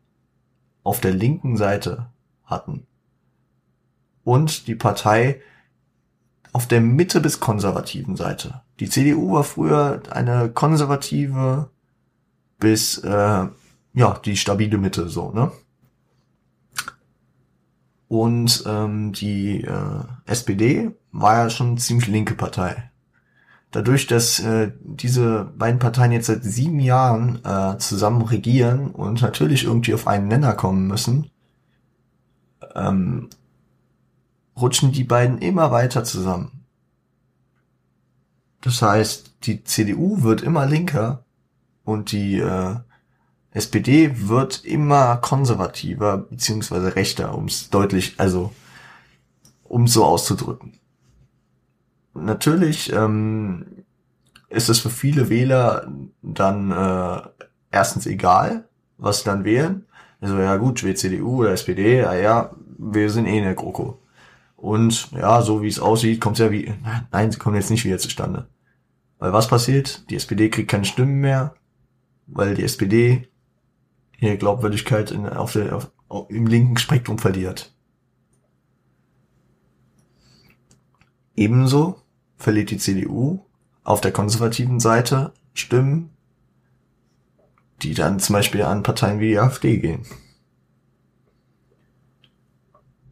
auf 0.83 0.99
der 0.99 1.13
linken 1.13 1.55
Seite 1.55 2.09
hatten. 2.43 2.85
Und 4.25 4.67
die 4.67 4.75
Partei 4.75 5.41
auf 6.51 6.67
der 6.67 6.81
Mitte 6.81 7.21
bis 7.21 7.39
konservativen 7.39 8.17
Seite. 8.17 8.61
Die 8.79 8.89
CDU 8.89 9.33
war 9.33 9.45
früher 9.45 10.03
eine 10.09 10.49
konservative 10.49 11.69
bis 12.59 12.97
äh, 12.99 13.47
ja 13.93 14.19
die 14.25 14.37
stabile 14.37 14.77
Mitte 14.77 15.07
so 15.07 15.31
ne. 15.31 15.51
Und 18.09 18.63
ähm, 18.67 19.13
die 19.13 19.61
äh, 19.63 20.03
SPD 20.25 20.91
war 21.11 21.37
ja 21.37 21.49
schon 21.49 21.77
ziemlich 21.77 22.07
linke 22.07 22.35
Partei 22.35 22.91
dadurch, 23.73 24.07
dass 24.07 24.39
äh, 24.39 24.71
diese 24.81 25.51
beiden 25.57 25.79
Parteien 25.79 26.11
jetzt 26.11 26.27
seit 26.27 26.43
sieben 26.43 26.79
Jahren 26.79 27.43
äh, 27.43 27.77
zusammen 27.79 28.21
regieren 28.21 28.91
und 28.91 29.21
natürlich 29.21 29.65
irgendwie 29.65 29.93
auf 29.93 30.07
einen 30.07 30.27
Nenner 30.27 30.53
kommen 30.53 30.87
müssen, 30.87 31.29
ähm, 32.75 33.29
rutschen 34.55 34.91
die 34.91 35.03
beiden 35.03 35.39
immer 35.39 35.71
weiter 35.71 36.03
zusammen. 36.03 36.65
Das 38.61 38.81
heißt, 38.81 39.33
die 39.43 39.63
CDU 39.63 40.21
wird 40.21 40.41
immer 40.41 40.65
linker 40.65 41.25
und 41.83 42.11
die 42.11 42.37
äh, 42.37 42.75
SPD 43.51 44.29
wird 44.29 44.63
immer 44.63 45.17
konservativer 45.17 46.17
beziehungsweise 46.17 46.95
rechter, 46.95 47.35
um 47.35 47.45
es 47.45 47.71
deutlich, 47.71 48.19
also 48.19 48.53
um 49.63 49.87
so 49.87 50.05
auszudrücken 50.05 50.73
natürlich 52.13 52.91
ähm, 52.93 53.65
ist 54.49 54.69
es 54.69 54.79
für 54.79 54.89
viele 54.89 55.29
Wähler 55.29 55.91
dann 56.21 56.71
äh, 56.71 57.21
erstens 57.71 58.05
egal, 58.05 58.67
was 58.97 59.19
sie 59.19 59.25
dann 59.25 59.43
wählen. 59.43 59.85
Also 60.21 60.37
ja 60.37 60.55
gut, 60.57 60.79
CDU 60.79 61.41
oder 61.41 61.51
SPD, 61.51 61.99
ja, 61.99 62.13
ja, 62.13 62.51
wir 62.77 63.09
sind 63.09 63.25
eh 63.25 63.37
in 63.37 63.43
der 63.43 63.55
GroKo. 63.55 63.99
Und 64.55 65.11
ja, 65.11 65.41
so 65.41 65.61
wie 65.61 65.67
es 65.67 65.79
aussieht, 65.79 66.21
kommt 66.21 66.39
es 66.39 66.45
ja 66.45 66.51
wie, 66.51 66.73
nein, 67.11 67.31
sie 67.31 67.37
kommen 67.37 67.57
jetzt 67.57 67.69
nicht 67.69 67.83
wieder 67.83 67.97
zustande. 67.97 68.47
Weil 69.19 69.33
was 69.33 69.47
passiert? 69.47 70.09
Die 70.09 70.15
SPD 70.15 70.49
kriegt 70.49 70.71
keine 70.71 70.85
Stimmen 70.85 71.19
mehr, 71.19 71.55
weil 72.27 72.55
die 72.55 72.63
SPD 72.63 73.27
ihre 74.19 74.37
Glaubwürdigkeit 74.37 75.11
in, 75.11 75.27
auf 75.27 75.53
der, 75.53 75.75
auf, 75.75 75.91
im 76.29 76.47
linken 76.47 76.77
Spektrum 76.77 77.19
verliert. 77.19 77.73
Ebenso 81.35 82.02
verliert 82.37 82.71
die 82.71 82.77
CDU 82.77 83.39
auf 83.83 84.01
der 84.01 84.11
konservativen 84.11 84.79
Seite 84.79 85.33
Stimmen, 85.53 86.09
die 87.81 87.93
dann 87.93 88.19
zum 88.19 88.33
Beispiel 88.33 88.63
an 88.63 88.83
Parteien 88.83 89.19
wie 89.19 89.29
die 89.29 89.39
AfD 89.39 89.77
gehen. 89.77 90.05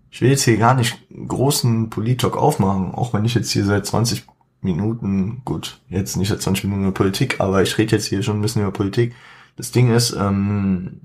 Ich 0.10 0.22
will 0.22 0.30
jetzt 0.30 0.44
hier 0.44 0.58
gar 0.58 0.76
nicht 0.76 0.98
großen 1.28 1.90
Polit-Talk 1.90 2.36
aufmachen, 2.36 2.94
auch 2.94 3.14
wenn 3.14 3.26
ich 3.26 3.34
jetzt 3.34 3.52
hier 3.52 3.66
seit 3.66 3.86
20 3.86 4.26
Minuten, 4.62 5.42
gut, 5.46 5.82
jetzt 5.90 6.18
nicht 6.18 6.30
seit 6.30 6.42
20 6.42 6.66
Minuten 6.66 6.84
über 6.84 6.94
Politik, 6.94 7.40
aber 7.40 7.62
ich 7.64 7.78
rede 7.78 7.96
jetzt 7.96 8.08
hier 8.08 8.22
schon 8.22 8.38
ein 8.38 8.42
bisschen 8.42 8.62
über 8.62 8.72
Politik. 8.72 9.16
Das 9.56 9.72
Ding 9.72 9.94
ist, 9.94 10.12
ähm, 10.12 11.02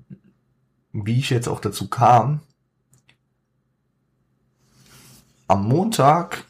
wie 0.92 1.18
ich 1.18 1.30
jetzt 1.30 1.48
auch 1.48 1.60
dazu 1.60 1.88
kam, 1.88 2.40
am 5.48 5.68
Montag 5.68 6.44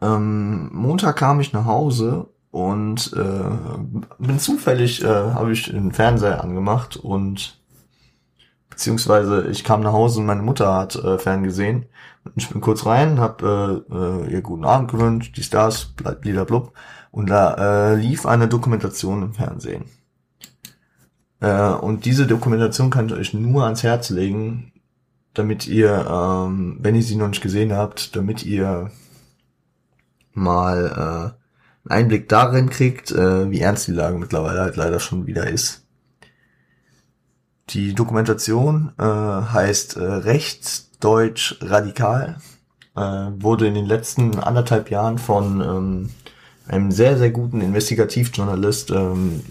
ähm, 0.00 0.70
Montag 0.72 1.16
kam 1.16 1.40
ich 1.40 1.52
nach 1.52 1.64
Hause 1.64 2.28
und 2.50 3.12
äh, 3.14 3.94
bin 4.18 4.38
zufällig, 4.38 5.02
äh, 5.02 5.06
habe 5.06 5.52
ich 5.52 5.70
den 5.70 5.92
Fernseher 5.92 6.42
angemacht 6.42 6.96
und 6.96 7.60
beziehungsweise 8.70 9.48
ich 9.48 9.64
kam 9.64 9.80
nach 9.82 9.92
Hause 9.92 10.20
und 10.20 10.26
meine 10.26 10.42
Mutter 10.42 10.74
hat 10.74 10.96
äh, 10.96 11.18
ferngesehen 11.18 11.86
und 12.24 12.32
ich 12.36 12.48
bin 12.48 12.60
kurz 12.60 12.86
rein, 12.86 13.20
hab 13.20 13.42
äh, 13.42 13.46
äh, 13.46 14.32
ihr 14.32 14.42
guten 14.42 14.64
Abend 14.64 14.90
gewünscht, 14.90 15.36
die 15.36 15.42
Stars, 15.42 15.92
blub 15.94 16.72
und 17.10 17.30
da 17.30 17.92
äh, 17.92 17.94
lief 17.96 18.26
eine 18.26 18.48
Dokumentation 18.48 19.22
im 19.22 19.32
Fernsehen. 19.32 19.84
Äh, 21.40 21.70
und 21.70 22.04
diese 22.04 22.26
Dokumentation 22.26 22.90
kann 22.90 23.06
ich 23.06 23.14
euch 23.14 23.34
nur 23.34 23.64
ans 23.64 23.82
Herz 23.82 24.10
legen, 24.10 24.72
damit 25.34 25.66
ihr, 25.66 26.06
ähm, 26.08 26.78
wenn 26.80 26.94
ihr 26.94 27.02
sie 27.02 27.16
noch 27.16 27.28
nicht 27.28 27.42
gesehen 27.42 27.72
habt, 27.72 28.16
damit 28.16 28.44
ihr 28.44 28.90
mal 30.36 31.34
äh, 31.86 31.88
einen 31.88 32.02
Einblick 32.02 32.28
darin 32.28 32.70
kriegt, 32.70 33.10
äh, 33.10 33.50
wie 33.50 33.60
ernst 33.60 33.86
die 33.88 33.92
Lage 33.92 34.18
mittlerweile 34.18 34.60
halt 34.60 34.76
leider 34.76 35.00
schon 35.00 35.26
wieder 35.26 35.48
ist. 35.48 35.84
Die 37.70 37.94
Dokumentation 37.94 38.92
äh, 38.98 39.02
heißt 39.02 39.96
äh, 39.96 40.04
Rechtsdeutsch 40.04 41.56
radikal, 41.62 42.36
äh, 42.94 43.00
wurde 43.00 43.66
in 43.66 43.74
den 43.74 43.86
letzten 43.86 44.38
anderthalb 44.38 44.90
Jahren 44.90 45.18
von 45.18 45.60
ähm, 45.60 46.10
einem 46.68 46.92
sehr, 46.92 47.18
sehr 47.18 47.30
guten 47.30 47.60
Investigativjournalist 47.60 48.90
ähm, 48.90 49.42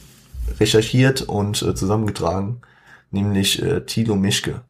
recherchiert 0.59 1.23
und 1.23 1.61
äh, 1.61 1.75
zusammengetragen, 1.75 2.61
nämlich 3.11 3.61
äh, 3.61 3.81
Thilo 3.81 4.15
Mischke. 4.15 4.61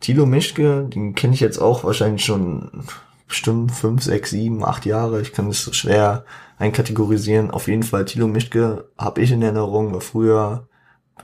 Thilo 0.00 0.26
Mischke, 0.26 0.88
den 0.88 1.14
kenne 1.14 1.34
ich 1.34 1.40
jetzt 1.40 1.58
auch 1.58 1.84
wahrscheinlich 1.84 2.24
schon 2.24 2.84
bestimmt 3.26 3.72
fünf, 3.72 4.02
sechs, 4.02 4.30
sieben, 4.30 4.64
acht 4.64 4.86
Jahre. 4.86 5.20
Ich 5.20 5.32
kann 5.32 5.48
es 5.48 5.74
schwer 5.74 6.24
einkategorisieren. 6.58 7.50
Auf 7.50 7.68
jeden 7.68 7.82
Fall 7.82 8.04
Thilo 8.04 8.28
Mischke 8.28 8.88
habe 8.98 9.22
ich 9.22 9.32
in 9.32 9.42
Erinnerung, 9.42 9.92
war 9.92 10.00
früher 10.00 10.68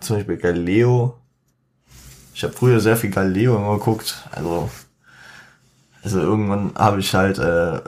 zum 0.00 0.16
Beispiel 0.16 0.36
Galileo. 0.36 1.18
Ich 2.34 2.42
habe 2.44 2.54
früher 2.54 2.80
sehr 2.80 2.96
viel 2.96 3.10
Galileo 3.10 3.56
immer 3.56 3.78
geguckt. 3.78 4.28
Also, 4.32 4.70
also 6.02 6.20
irgendwann 6.20 6.72
habe 6.74 7.00
ich 7.00 7.14
halt 7.14 7.38
äh, 7.38 7.80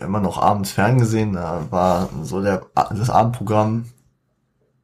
immer 0.00 0.20
noch 0.20 0.38
abends 0.38 0.70
ferngesehen. 0.70 1.32
Da 1.32 1.66
war 1.70 2.08
so 2.22 2.42
der 2.42 2.66
das 2.74 3.10
Abendprogramm 3.10 3.86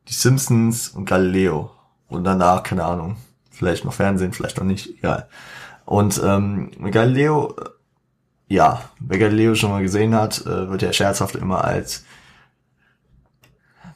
die 0.08 0.14
Simpsons 0.14 0.88
und 0.88 1.06
Galileo. 1.06 1.70
Und 2.08 2.24
danach, 2.24 2.62
keine 2.62 2.84
Ahnung, 2.84 3.16
vielleicht 3.50 3.84
noch 3.84 3.94
Fernsehen, 3.94 4.32
vielleicht 4.32 4.58
noch 4.58 4.64
nicht, 4.64 4.98
egal. 4.98 5.28
Und 5.86 6.20
ähm, 6.24 6.70
Galileo 6.90 7.54
ja, 8.48 8.82
wer 9.00 9.18
Galileo 9.18 9.54
schon 9.54 9.70
mal 9.70 9.82
gesehen 9.82 10.14
hat, 10.14 10.44
äh, 10.46 10.68
wird 10.68 10.82
ja 10.82 10.92
scherzhaft 10.92 11.34
immer 11.34 11.64
als 11.64 12.04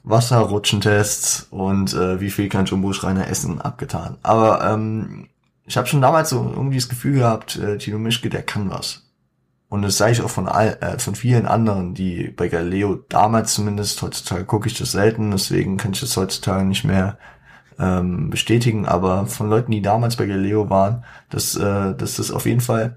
Wasserrutschentests 0.04 1.48
und 1.50 1.92
äh, 1.92 2.20
wie 2.20 2.30
viel 2.30 2.48
kann 2.48 2.64
Jumbo 2.64 2.92
Schreiner 2.92 3.28
essen 3.28 3.60
abgetan. 3.60 4.16
Aber 4.22 4.64
ähm, 4.64 5.28
ich 5.66 5.76
habe 5.76 5.86
schon 5.86 6.00
damals 6.00 6.30
so 6.30 6.42
irgendwie 6.42 6.78
das 6.78 6.88
Gefühl 6.88 7.18
gehabt, 7.18 7.56
äh, 7.56 7.76
Tino 7.76 7.98
Mischke, 7.98 8.30
der 8.30 8.42
kann 8.42 8.70
was. 8.70 9.04
Und 9.68 9.82
das 9.82 9.98
sage 9.98 10.12
ich 10.12 10.22
auch 10.22 10.30
von 10.30 10.48
all, 10.48 10.78
äh, 10.80 10.98
von 10.98 11.14
vielen 11.14 11.46
anderen, 11.46 11.92
die 11.92 12.28
bei 12.28 12.48
Galileo 12.48 13.00
damals 13.10 13.52
zumindest, 13.52 14.00
heutzutage 14.00 14.46
gucke 14.46 14.68
ich 14.68 14.78
das 14.78 14.92
selten, 14.92 15.30
deswegen 15.30 15.76
kann 15.76 15.92
ich 15.92 16.00
das 16.00 16.16
heutzutage 16.16 16.64
nicht 16.64 16.84
mehr 16.84 17.18
ähm, 17.78 18.30
bestätigen, 18.30 18.86
aber 18.86 19.26
von 19.26 19.50
Leuten, 19.50 19.70
die 19.70 19.82
damals 19.82 20.16
bei 20.16 20.24
Galileo 20.24 20.70
waren, 20.70 21.04
dass, 21.28 21.54
äh, 21.54 21.94
dass 21.94 22.16
das 22.16 22.30
auf 22.30 22.46
jeden 22.46 22.62
Fall 22.62 22.96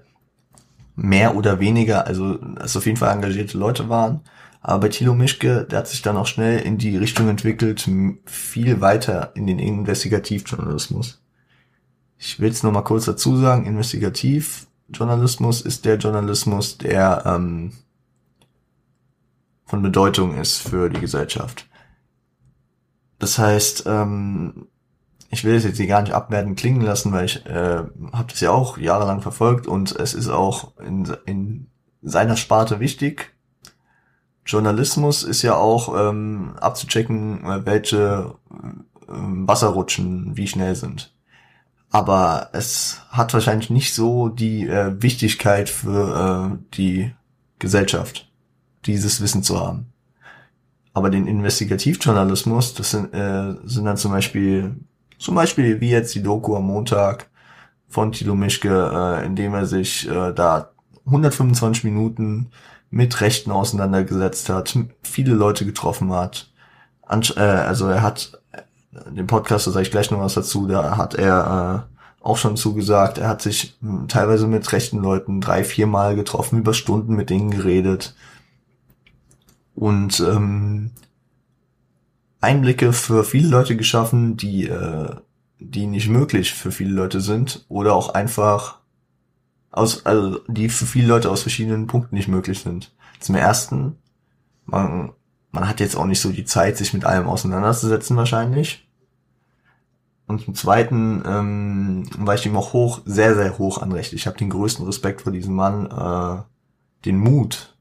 mehr 0.94 1.36
oder 1.36 1.60
weniger, 1.60 2.06
also 2.06 2.38
es 2.60 2.76
auf 2.76 2.86
jeden 2.86 2.98
Fall 2.98 3.14
engagierte 3.14 3.58
Leute 3.58 3.88
waren. 3.88 4.20
Aber 4.60 4.80
bei 4.80 4.88
Thilo 4.88 5.14
Mischke, 5.14 5.64
der 5.64 5.80
hat 5.80 5.88
sich 5.88 6.02
dann 6.02 6.16
auch 6.16 6.26
schnell 6.26 6.60
in 6.60 6.78
die 6.78 6.96
Richtung 6.96 7.28
entwickelt, 7.28 7.88
viel 8.26 8.80
weiter 8.80 9.32
in 9.34 9.46
den 9.46 9.58
Investigativjournalismus. 9.58 11.20
Ich 12.16 12.38
will 12.38 12.50
es 12.50 12.62
nochmal 12.62 12.84
kurz 12.84 13.06
dazu 13.06 13.36
sagen, 13.36 13.66
Investigativjournalismus 13.66 15.62
ist 15.62 15.84
der 15.84 15.96
Journalismus, 15.96 16.78
der 16.78 17.24
ähm, 17.26 17.72
von 19.64 19.82
Bedeutung 19.82 20.38
ist 20.38 20.58
für 20.60 20.88
die 20.88 21.00
Gesellschaft. 21.00 21.66
Das 23.18 23.38
heißt, 23.38 23.84
ähm, 23.86 24.68
ich 25.32 25.42
will 25.44 25.54
es 25.54 25.64
jetzt 25.64 25.78
hier 25.78 25.88
gar 25.88 26.02
nicht 26.02 26.12
abwerten 26.12 26.54
klingen 26.54 26.82
lassen, 26.82 27.12
weil 27.12 27.24
ich 27.24 27.44
äh, 27.46 27.82
habe 28.12 28.28
das 28.28 28.40
ja 28.40 28.50
auch 28.50 28.78
jahrelang 28.78 29.22
verfolgt 29.22 29.66
und 29.66 29.90
es 29.96 30.14
ist 30.14 30.28
auch 30.28 30.76
in, 30.78 31.12
in 31.26 31.66
seiner 32.02 32.36
Sparte 32.36 32.78
wichtig. 32.78 33.34
Journalismus 34.46 35.24
ist 35.24 35.42
ja 35.42 35.54
auch 35.56 35.94
ähm, 35.98 36.54
abzuchecken, 36.60 37.42
welche 37.64 38.34
Wasser 39.06 39.68
rutschen, 39.68 40.36
wie 40.36 40.48
schnell 40.48 40.74
sind. 40.74 41.12
Aber 41.90 42.48
es 42.52 43.02
hat 43.10 43.34
wahrscheinlich 43.34 43.70
nicht 43.70 43.94
so 43.94 44.28
die 44.28 44.66
äh, 44.66 45.00
Wichtigkeit 45.02 45.68
für 45.68 46.54
äh, 46.54 46.76
die 46.76 47.12
Gesellschaft, 47.58 48.30
dieses 48.86 49.20
Wissen 49.20 49.42
zu 49.42 49.60
haben. 49.60 49.92
Aber 50.94 51.10
den 51.10 51.26
Investigativjournalismus, 51.26 52.74
das 52.74 52.90
sind, 52.90 53.12
äh, 53.14 53.54
sind 53.64 53.84
dann 53.84 53.96
zum 53.98 54.12
Beispiel, 54.12 54.76
zum 55.22 55.36
Beispiel 55.36 55.80
wie 55.80 55.90
jetzt 55.90 56.14
die 56.14 56.22
Doku 56.22 56.56
am 56.56 56.66
Montag 56.66 57.30
von 57.88 58.10
Tilo 58.10 58.34
Mischke, 58.34 58.90
äh, 58.92 59.24
in 59.24 59.36
dem 59.36 59.54
er 59.54 59.66
sich 59.66 60.08
äh, 60.08 60.32
da 60.32 60.70
125 61.06 61.84
Minuten 61.84 62.50
mit 62.90 63.20
Rechten 63.20 63.52
auseinandergesetzt 63.52 64.48
hat, 64.48 64.76
viele 65.02 65.34
Leute 65.34 65.64
getroffen 65.64 66.12
hat. 66.12 66.50
Ansch 67.02 67.36
äh, 67.36 67.40
also 67.40 67.86
er 67.86 68.02
hat 68.02 68.40
äh, 68.52 68.62
den 69.12 69.28
Podcast, 69.28 69.66
da 69.66 69.70
sage 69.70 69.84
ich 69.84 69.92
gleich 69.92 70.10
noch 70.10 70.20
was 70.20 70.34
dazu, 70.34 70.66
da 70.66 70.96
hat 70.96 71.14
er 71.14 71.86
äh, 71.88 72.24
auch 72.24 72.36
schon 72.36 72.56
zugesagt, 72.56 73.18
er 73.18 73.28
hat 73.28 73.42
sich 73.42 73.76
hm, 73.80 74.08
teilweise 74.08 74.48
mit 74.48 74.72
rechten 74.72 74.98
Leuten 74.98 75.40
drei, 75.40 75.62
vier 75.62 75.86
Mal 75.86 76.16
getroffen, 76.16 76.58
über 76.58 76.74
Stunden 76.74 77.14
mit 77.14 77.30
denen 77.30 77.50
geredet 77.50 78.16
und 79.74 80.18
ähm, 80.20 80.90
Einblicke 82.42 82.92
für 82.92 83.24
viele 83.24 83.48
Leute 83.48 83.76
geschaffen, 83.76 84.36
die, 84.36 84.68
äh, 84.68 85.14
die 85.58 85.86
nicht 85.86 86.08
möglich 86.08 86.52
für 86.52 86.72
viele 86.72 86.92
Leute 86.92 87.20
sind 87.20 87.64
oder 87.68 87.94
auch 87.94 88.10
einfach 88.10 88.80
aus, 89.70 90.04
also 90.04 90.40
die 90.48 90.68
für 90.68 90.86
viele 90.86 91.08
Leute 91.08 91.30
aus 91.30 91.42
verschiedenen 91.42 91.86
Punkten 91.86 92.14
nicht 92.14 92.28
möglich 92.28 92.60
sind. 92.60 92.92
Zum 93.20 93.36
ersten, 93.36 93.96
man, 94.66 95.12
man 95.52 95.68
hat 95.68 95.80
jetzt 95.80 95.96
auch 95.96 96.04
nicht 96.06 96.20
so 96.20 96.30
die 96.30 96.44
Zeit, 96.44 96.76
sich 96.76 96.92
mit 96.92 97.04
allem 97.04 97.26
auseinanderzusetzen 97.26 98.16
wahrscheinlich. 98.16 98.88
Und 100.26 100.44
zum 100.44 100.54
Zweiten 100.54 101.22
ähm, 101.26 102.08
war 102.18 102.34
ich 102.34 102.46
ihm 102.46 102.56
auch 102.56 102.72
hoch, 102.72 103.02
sehr, 103.04 103.34
sehr 103.34 103.58
hoch 103.58 103.78
anrecht. 103.78 104.12
Ich 104.12 104.26
habe 104.26 104.38
den 104.38 104.50
größten 104.50 104.84
Respekt 104.84 105.22
vor 105.22 105.32
diesem 105.32 105.54
Mann, 105.54 105.86
äh, 105.86 106.42
den 107.04 107.18
Mut 107.18 107.76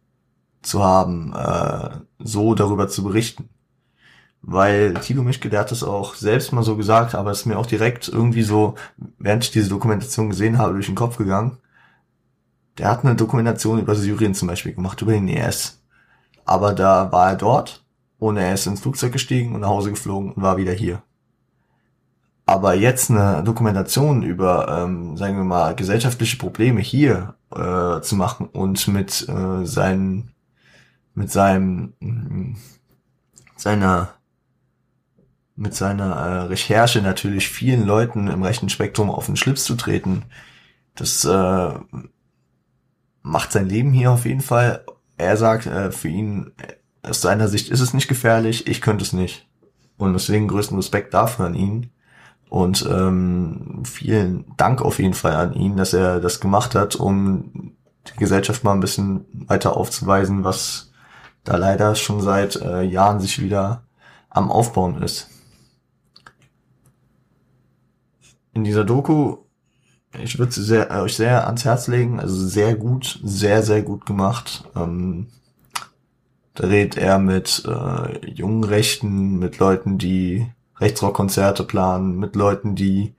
zu 0.61 0.83
haben, 0.83 1.33
äh, 1.33 1.89
so 2.19 2.53
darüber 2.53 2.87
zu 2.87 3.03
berichten. 3.03 3.49
Weil 4.43 4.95
Tilo 4.95 5.23
Mischke, 5.23 5.49
der 5.49 5.59
hat 5.61 5.71
das 5.71 5.83
auch 5.83 6.15
selbst 6.15 6.51
mal 6.51 6.63
so 6.63 6.75
gesagt, 6.75 7.13
aber 7.13 7.31
es 7.31 7.41
ist 7.41 7.45
mir 7.45 7.59
auch 7.59 7.67
direkt 7.67 8.07
irgendwie 8.07 8.41
so, 8.41 8.75
während 9.19 9.43
ich 9.43 9.51
diese 9.51 9.69
Dokumentation 9.69 10.29
gesehen 10.29 10.57
habe, 10.57 10.73
durch 10.73 10.87
den 10.87 10.95
Kopf 10.95 11.17
gegangen. 11.17 11.57
Der 12.77 12.89
hat 12.89 13.05
eine 13.05 13.15
Dokumentation 13.15 13.79
über 13.79 13.95
Syrien 13.95 14.33
zum 14.33 14.47
Beispiel 14.47 14.73
gemacht, 14.73 15.01
über 15.01 15.11
den 15.11 15.27
ES. 15.27 15.81
Aber 16.45 16.73
da 16.73 17.11
war 17.11 17.29
er 17.29 17.35
dort 17.35 17.85
und 18.17 18.37
er 18.37 18.53
ist 18.53 18.65
ins 18.65 18.81
Flugzeug 18.81 19.11
gestiegen 19.11 19.53
und 19.53 19.61
nach 19.61 19.69
Hause 19.69 19.91
geflogen 19.91 20.31
und 20.33 20.41
war 20.41 20.57
wieder 20.57 20.73
hier. 20.73 21.03
Aber 22.45 22.73
jetzt 22.73 23.09
eine 23.09 23.43
Dokumentation 23.43 24.23
über, 24.23 24.67
ähm, 24.83 25.15
sagen 25.15 25.37
wir 25.37 25.43
mal, 25.43 25.75
gesellschaftliche 25.75 26.37
Probleme 26.37 26.81
hier 26.81 27.35
äh, 27.51 28.01
zu 28.01 28.15
machen 28.15 28.47
und 28.47 28.87
mit 28.87 29.27
äh, 29.29 29.65
seinen, 29.65 30.31
mit 31.13 31.31
seinem, 31.31 31.93
seiner, 33.55 34.09
mit 35.61 35.75
seiner 35.75 36.15
äh, 36.15 36.41
Recherche 36.47 37.01
natürlich 37.01 37.47
vielen 37.47 37.85
Leuten 37.85 38.27
im 38.27 38.41
rechten 38.41 38.69
Spektrum 38.69 39.11
auf 39.11 39.27
den 39.27 39.37
Schlips 39.37 39.63
zu 39.63 39.75
treten, 39.75 40.23
das 40.95 41.23
äh, 41.23 41.73
macht 43.21 43.51
sein 43.51 43.69
Leben 43.69 43.93
hier 43.93 44.11
auf 44.11 44.25
jeden 44.25 44.41
Fall. 44.41 44.83
Er 45.17 45.37
sagt, 45.37 45.67
äh, 45.67 45.91
für 45.91 46.09
ihn, 46.09 46.51
aus 47.03 47.21
seiner 47.21 47.47
Sicht 47.47 47.69
ist 47.69 47.79
es 47.79 47.93
nicht 47.93 48.07
gefährlich, 48.07 48.67
ich 48.67 48.81
könnte 48.81 49.03
es 49.03 49.13
nicht. 49.13 49.47
Und 49.97 50.13
deswegen 50.13 50.47
größten 50.47 50.77
Respekt 50.77 51.13
dafür 51.13 51.45
an 51.45 51.55
ihn. 51.55 51.91
Und 52.49 52.85
ähm, 52.91 53.83
vielen 53.85 54.45
Dank 54.57 54.81
auf 54.81 54.99
jeden 54.99 55.13
Fall 55.13 55.35
an 55.35 55.53
ihn, 55.53 55.77
dass 55.77 55.93
er 55.93 56.19
das 56.19 56.39
gemacht 56.39 56.75
hat, 56.75 56.95
um 56.95 57.75
die 58.07 58.17
Gesellschaft 58.17 58.63
mal 58.63 58.73
ein 58.73 58.79
bisschen 58.81 59.25
weiter 59.47 59.77
aufzuweisen, 59.77 60.43
was 60.43 60.91
da 61.43 61.55
leider 61.55 61.95
schon 61.95 62.19
seit 62.19 62.55
äh, 62.57 62.81
Jahren 62.81 63.19
sich 63.19 63.41
wieder 63.41 63.83
am 64.29 64.51
Aufbauen 64.51 65.01
ist. 65.01 65.30
In 68.53 68.63
dieser 68.63 68.83
Doku 68.83 69.37
ich 70.19 70.39
würde 70.39 70.51
sie 70.51 70.63
sehr, 70.63 70.91
euch 71.01 71.15
sehr 71.15 71.47
ans 71.47 71.65
Herz 71.65 71.87
legen. 71.87 72.19
Also 72.19 72.35
sehr 72.45 72.75
gut, 72.75 73.19
sehr, 73.23 73.63
sehr 73.63 73.81
gut 73.81 74.05
gemacht. 74.05 74.65
Ähm, 74.75 75.27
da 76.53 76.67
redet 76.67 76.97
er 76.97 77.17
mit 77.17 77.63
äh, 77.65 78.29
jungen 78.29 78.63
Rechten, 78.63 79.39
mit 79.39 79.57
Leuten, 79.59 79.97
die 79.97 80.47
Rechtsrockkonzerte 80.79 81.63
planen, 81.63 82.19
mit 82.19 82.35
Leuten, 82.35 82.75
die 82.75 83.15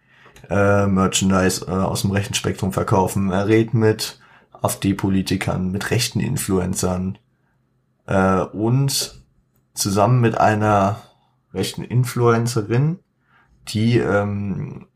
äh, 0.51 0.87
Merchandise 0.87 1.67
äh, 1.67 1.71
aus 1.71 2.03
dem 2.03 2.11
rechten 2.11 2.35
Spektrum 2.35 2.73
verkaufen. 2.73 3.31
Er 3.31 3.47
redet 3.49 3.73
mit 3.73 4.21
AfD-Politikern, 4.61 5.71
mit 5.71 5.91
rechten 5.91 6.21
Influencern 6.21 7.19
äh, 8.07 8.41
und 8.41 9.23
zusammen 9.73 10.21
mit 10.21 10.37
einer 10.37 11.01
rechten 11.55 11.85
Influencerin, 11.85 12.99
die 13.69 13.97
ähm, 13.97 14.89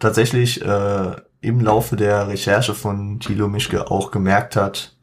tatsächlich 0.00 0.60
äh, 0.64 1.16
im 1.40 1.60
Laufe 1.60 1.94
der 1.94 2.28
Recherche 2.28 2.74
von 2.74 3.20
Thilo 3.20 3.48
Mischke 3.48 3.90
auch 3.90 4.10
gemerkt 4.10 4.56
hat, 4.56 4.96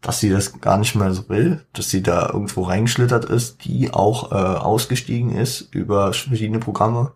dass 0.00 0.20
sie 0.20 0.30
das 0.30 0.60
gar 0.60 0.78
nicht 0.78 0.94
mehr 0.94 1.12
so 1.12 1.28
will, 1.28 1.64
dass 1.72 1.90
sie 1.90 2.02
da 2.02 2.28
irgendwo 2.28 2.62
reingeschlittert 2.64 3.24
ist, 3.24 3.64
die 3.64 3.92
auch 3.92 4.30
äh, 4.30 4.34
ausgestiegen 4.34 5.34
ist 5.34 5.74
über 5.74 6.12
verschiedene 6.12 6.60
Programme. 6.60 7.12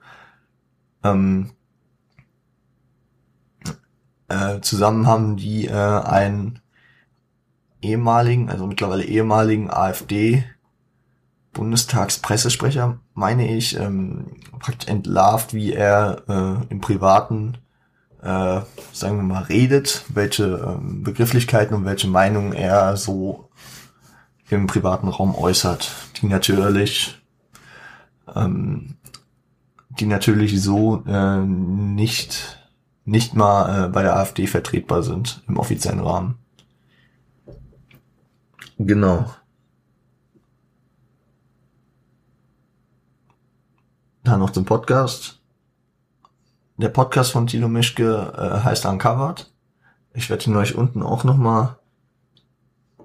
Ähm, 1.05 1.51
äh, 4.29 4.61
zusammen 4.61 5.07
haben 5.07 5.37
die 5.37 5.67
äh, 5.67 5.73
einen 5.73 6.61
ehemaligen, 7.83 8.51
also 8.51 8.67
mittlerweile 8.67 9.05
ehemaligen 9.05 9.71
AfD 9.71 10.45
Bundestagspressesprecher, 11.53 12.99
meine 13.21 13.55
ich, 13.55 13.79
ähm, 13.79 14.27
praktisch 14.59 14.89
entlarvt, 14.89 15.55
wie 15.55 15.73
er 15.73 16.23
äh, 16.29 16.73
im 16.73 16.81
Privaten, 16.81 17.59
äh, 18.23 18.61
sagen 18.93 19.17
wir 19.17 19.23
mal, 19.23 19.43
redet, 19.45 20.05
welche 20.09 20.45
ähm, 20.45 21.05
Begrifflichkeiten 21.05 21.77
und 21.77 21.85
welche 21.85 22.09
Meinungen 22.09 22.53
er 22.53 22.97
so 22.97 23.51
im 24.49 24.67
privaten 24.67 25.09
Raum 25.09 25.37
äußert, 25.37 25.93
die 26.21 26.27
natürlich, 26.27 27.21
ähm, 28.35 28.97
die 29.91 30.07
natürlich 30.07 30.61
so 30.61 31.05
äh, 31.07 31.41
nicht 31.41 32.59
nicht 33.05 33.35
mal 33.35 33.87
äh, 33.87 33.89
bei 33.89 34.03
der 34.03 34.17
AfD 34.17 34.47
vertretbar 34.47 35.03
sind 35.03 35.43
im 35.49 35.59
offiziellen 35.59 36.01
Rahmen. 36.01 36.39
Genau. 38.79 39.27
Dann 44.23 44.41
noch 44.41 44.51
zum 44.51 44.67
Podcast. 44.67 45.41
Der 46.77 46.91
Podcast 46.91 47.33
von 47.33 47.47
Tilo 47.47 47.69
Mischke 47.69 48.33
äh, 48.37 48.65
heißt 48.65 48.85
Uncovered. 48.85 49.51
Ich 50.13 50.29
werde 50.29 50.45
ihn 50.45 50.57
euch 50.57 50.75
unten 50.75 51.03
auch 51.03 51.25
nochmal. 51.25 51.79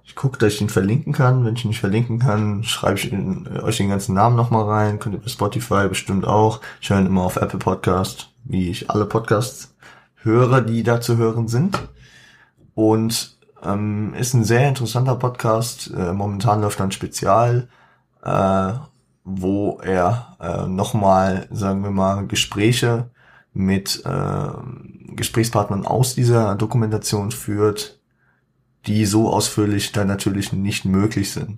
Ich 0.03 0.15
gucke, 0.15 0.37
dass 0.37 0.53
ich 0.53 0.61
ihn 0.61 0.69
verlinken 0.69 1.13
kann. 1.13 1.45
Wenn 1.45 1.55
ich 1.55 1.63
ihn 1.63 1.69
nicht 1.69 1.79
verlinken 1.79 2.19
kann, 2.19 2.63
schreibe 2.63 2.99
ich 2.99 3.11
in, 3.11 3.47
äh, 3.47 3.61
euch 3.61 3.77
den 3.77 3.89
ganzen 3.89 4.13
Namen 4.13 4.35
nochmal 4.35 4.65
rein. 4.65 4.99
Könnt 4.99 5.15
ihr 5.15 5.21
bei 5.21 5.29
Spotify 5.29 5.87
bestimmt 5.87 6.25
auch. 6.25 6.59
Ich 6.81 6.89
höre 6.89 6.99
ihn 6.99 7.05
immer 7.05 7.23
auf 7.23 7.37
Apple 7.37 7.59
Podcast, 7.59 8.29
wie 8.43 8.69
ich 8.69 8.89
alle 8.89 9.05
Podcasts 9.05 9.73
höre, 10.15 10.61
die 10.61 10.83
da 10.83 10.99
zu 10.99 11.15
hören 11.15 11.47
sind. 11.47 11.79
Und 12.73 13.37
ähm, 13.63 14.13
ist 14.15 14.33
ein 14.33 14.43
sehr 14.43 14.67
interessanter 14.67 15.15
Podcast. 15.15 15.91
Äh, 15.95 16.11
momentan 16.11 16.61
läuft 16.61 16.81
ein 16.81 16.91
Spezial. 16.91 17.69
Äh, 18.21 18.73
wo 19.25 19.79
er 19.83 20.37
äh, 20.39 20.67
nochmal, 20.67 21.47
sagen 21.51 21.83
wir 21.83 21.89
mal, 21.89 22.27
Gespräche 22.27 23.09
mit 23.53 24.03
äh, 24.05 24.47
Gesprächspartnern 25.15 25.85
aus 25.85 26.13
dieser 26.13 26.55
Dokumentation 26.55 27.31
führt, 27.31 27.99
die 28.85 29.05
so 29.05 29.33
ausführlich 29.33 29.91
dann 29.91 30.07
natürlich 30.07 30.53
nicht 30.53 30.85
möglich 30.85 31.31
sind. 31.31 31.57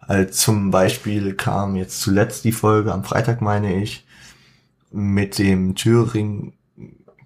Als 0.00 0.38
zum 0.38 0.72
Beispiel 0.72 1.34
kam 1.34 1.76
jetzt 1.76 2.00
zuletzt 2.00 2.44
die 2.44 2.52
Folge 2.52 2.92
am 2.92 3.04
Freitag, 3.04 3.40
meine 3.40 3.80
ich, 3.80 4.04
mit 4.90 5.38
dem 5.38 5.76
Thüring, 5.76 6.52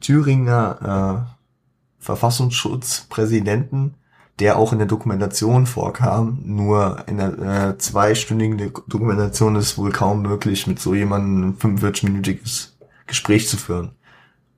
Thüringer 0.01 1.27
äh, 1.27 2.05
Verfassungsschutzpräsidenten, 2.05 3.95
der 4.39 4.57
auch 4.57 4.73
in 4.73 4.79
der 4.79 4.87
Dokumentation 4.87 5.67
vorkam. 5.67 6.39
Nur 6.45 7.05
in 7.07 7.19
der 7.19 7.39
äh, 7.39 7.79
zweistündigen 7.79 8.73
Dokumentation 8.87 9.57
ist 9.57 9.73
es 9.73 9.79
wohl 9.79 9.91
kaum 9.91 10.23
möglich, 10.23 10.67
mit 10.67 10.79
so 10.79 10.95
jemandem 10.95 11.51
ein 11.51 11.57
45-minütiges 11.57 12.71
Gespräch 13.07 13.49
zu 13.49 13.57
führen. 13.57 13.93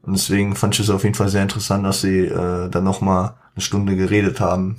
Und 0.03 0.17
deswegen 0.17 0.57
fand 0.57 0.75
ich 0.75 0.81
es 0.81 0.91
auf 0.91 1.05
jeden 1.05 1.15
Fall 1.15 1.29
sehr 1.29 1.43
interessant, 1.43 1.85
dass 1.85 2.01
sie 2.01 2.21
äh, 2.27 2.69
dann 2.69 2.85
nochmal 2.85 3.35
eine 3.55 3.63
Stunde 3.63 3.97
geredet 3.97 4.41
haben. 4.41 4.77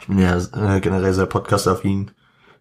Ich 0.00 0.06
bin 0.08 0.18
ja 0.18 0.36
äh, 0.36 0.80
generell 0.80 1.12
sehr 1.12 1.26
podcast-affin. 1.26 2.10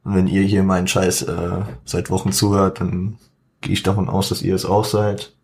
Und 0.04 0.16
wenn 0.16 0.28
ihr 0.28 0.42
hier 0.42 0.64
meinen 0.64 0.88
Scheiß 0.88 1.24
äh, 1.24 1.62
seit 1.86 2.10
Wochen 2.10 2.32
zuhört, 2.32 2.82
dann 2.82 3.18
gehe 3.62 3.74
ich 3.74 3.84
davon 3.84 4.10
aus, 4.10 4.30
dass 4.30 4.42
ihr 4.42 4.56
es 4.56 4.66
auch 4.66 4.86
seid. 4.86 5.36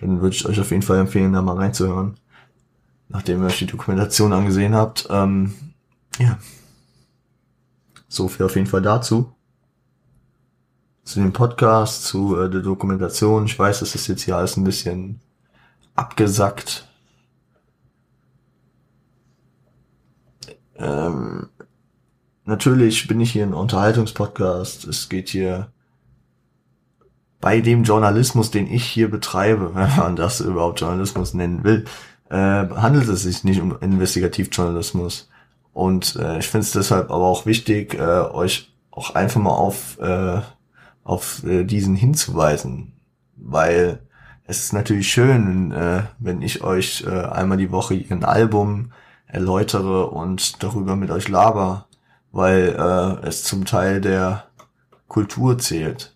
Dann 0.00 0.20
würde 0.20 0.36
ich 0.36 0.46
euch 0.46 0.60
auf 0.60 0.70
jeden 0.70 0.82
Fall 0.82 0.98
empfehlen, 0.98 1.32
da 1.32 1.42
mal 1.42 1.56
reinzuhören. 1.56 2.14
Nachdem 3.08 3.40
ihr 3.40 3.46
euch 3.46 3.58
die 3.58 3.66
Dokumentation 3.66 4.32
angesehen 4.32 4.74
habt. 4.74 5.08
Ähm, 5.10 5.54
ja. 6.18 6.38
So 8.08 8.28
viel 8.28 8.46
auf 8.46 8.54
jeden 8.54 8.66
Fall 8.66 8.82
dazu. 8.82 9.32
Zu 11.04 11.20
dem 11.20 11.32
Podcast, 11.32 12.04
zu 12.04 12.40
äh, 12.40 12.48
der 12.48 12.62
Dokumentation. 12.62 13.46
Ich 13.46 13.58
weiß, 13.58 13.80
das 13.80 13.94
ist 13.94 14.06
jetzt 14.06 14.22
hier 14.22 14.36
alles 14.36 14.56
ein 14.56 14.64
bisschen 14.64 15.20
abgesackt. 15.94 16.88
Ähm, 20.76 21.48
natürlich 22.44 23.06
bin 23.06 23.20
ich 23.20 23.32
hier 23.32 23.44
ein 23.44 23.54
Unterhaltungspodcast. 23.54 24.84
Es 24.86 25.08
geht 25.08 25.28
hier 25.28 25.72
bei 27.40 27.60
dem 27.60 27.84
Journalismus, 27.84 28.50
den 28.50 28.72
ich 28.72 28.84
hier 28.84 29.10
betreibe, 29.10 29.74
wenn 29.74 29.96
man 29.96 30.16
das 30.16 30.40
überhaupt 30.40 30.80
Journalismus 30.80 31.34
nennen 31.34 31.64
will, 31.64 31.84
äh, 32.30 32.36
handelt 32.36 33.08
es 33.08 33.22
sich 33.22 33.44
nicht 33.44 33.60
um 33.60 33.78
Investigativjournalismus. 33.78 35.28
Und 35.74 36.16
äh, 36.16 36.38
ich 36.38 36.46
finde 36.46 36.64
es 36.64 36.72
deshalb 36.72 37.10
aber 37.10 37.26
auch 37.26 37.46
wichtig, 37.46 37.94
äh, 37.94 37.98
euch 37.98 38.72
auch 38.92 39.14
einfach 39.14 39.40
mal 39.40 39.50
auf, 39.50 39.98
äh, 39.98 40.40
auf 41.02 41.44
äh, 41.44 41.64
diesen 41.64 41.96
hinzuweisen. 41.96 42.92
Weil 43.36 43.98
es 44.44 44.60
ist 44.60 44.72
natürlich 44.72 45.08
schön, 45.08 45.72
äh, 45.72 46.04
wenn 46.20 46.42
ich 46.42 46.62
euch 46.62 47.04
äh, 47.06 47.10
einmal 47.10 47.58
die 47.58 47.72
Woche 47.72 47.94
ein 48.08 48.24
Album 48.24 48.92
erläutere 49.26 50.06
und 50.06 50.62
darüber 50.62 50.94
mit 50.94 51.10
euch 51.10 51.28
laber, 51.28 51.88
weil 52.30 52.76
äh, 52.78 53.26
es 53.26 53.42
zum 53.42 53.64
Teil 53.64 54.00
der 54.00 54.44
Kultur 55.08 55.58
zählt. 55.58 56.14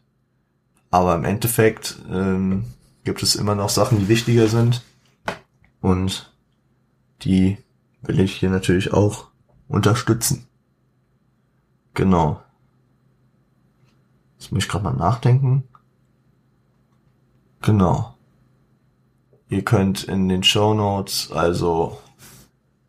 Aber 0.90 1.16
im 1.16 1.25
Endeffekt 1.25 1.99
ähm, 2.11 2.64
gibt 3.03 3.25
es 3.25 3.35
immer 3.35 3.57
noch 3.57 3.71
Sachen, 3.71 3.99
die 3.99 4.09
wichtiger 4.09 4.47
sind 4.47 4.83
und 5.81 6.33
die 7.23 7.59
will 8.03 8.21
ich 8.21 8.37
hier 8.37 8.51
natürlich 8.51 8.92
auch 8.92 9.28
unterstützen. 9.69 10.47
Genau. 11.95 12.43
Jetzt 14.39 14.53
muss 14.53 14.65
ich 14.65 14.69
gerade 14.69 14.85
mal 14.85 14.95
nachdenken. 14.95 15.65
Genau. 17.63 18.15
Ihr 19.49 19.65
könnt 19.65 20.05
in 20.05 20.29
den 20.29 20.43
Show 20.43 20.75
Notes 20.75 21.33
also 21.33 21.99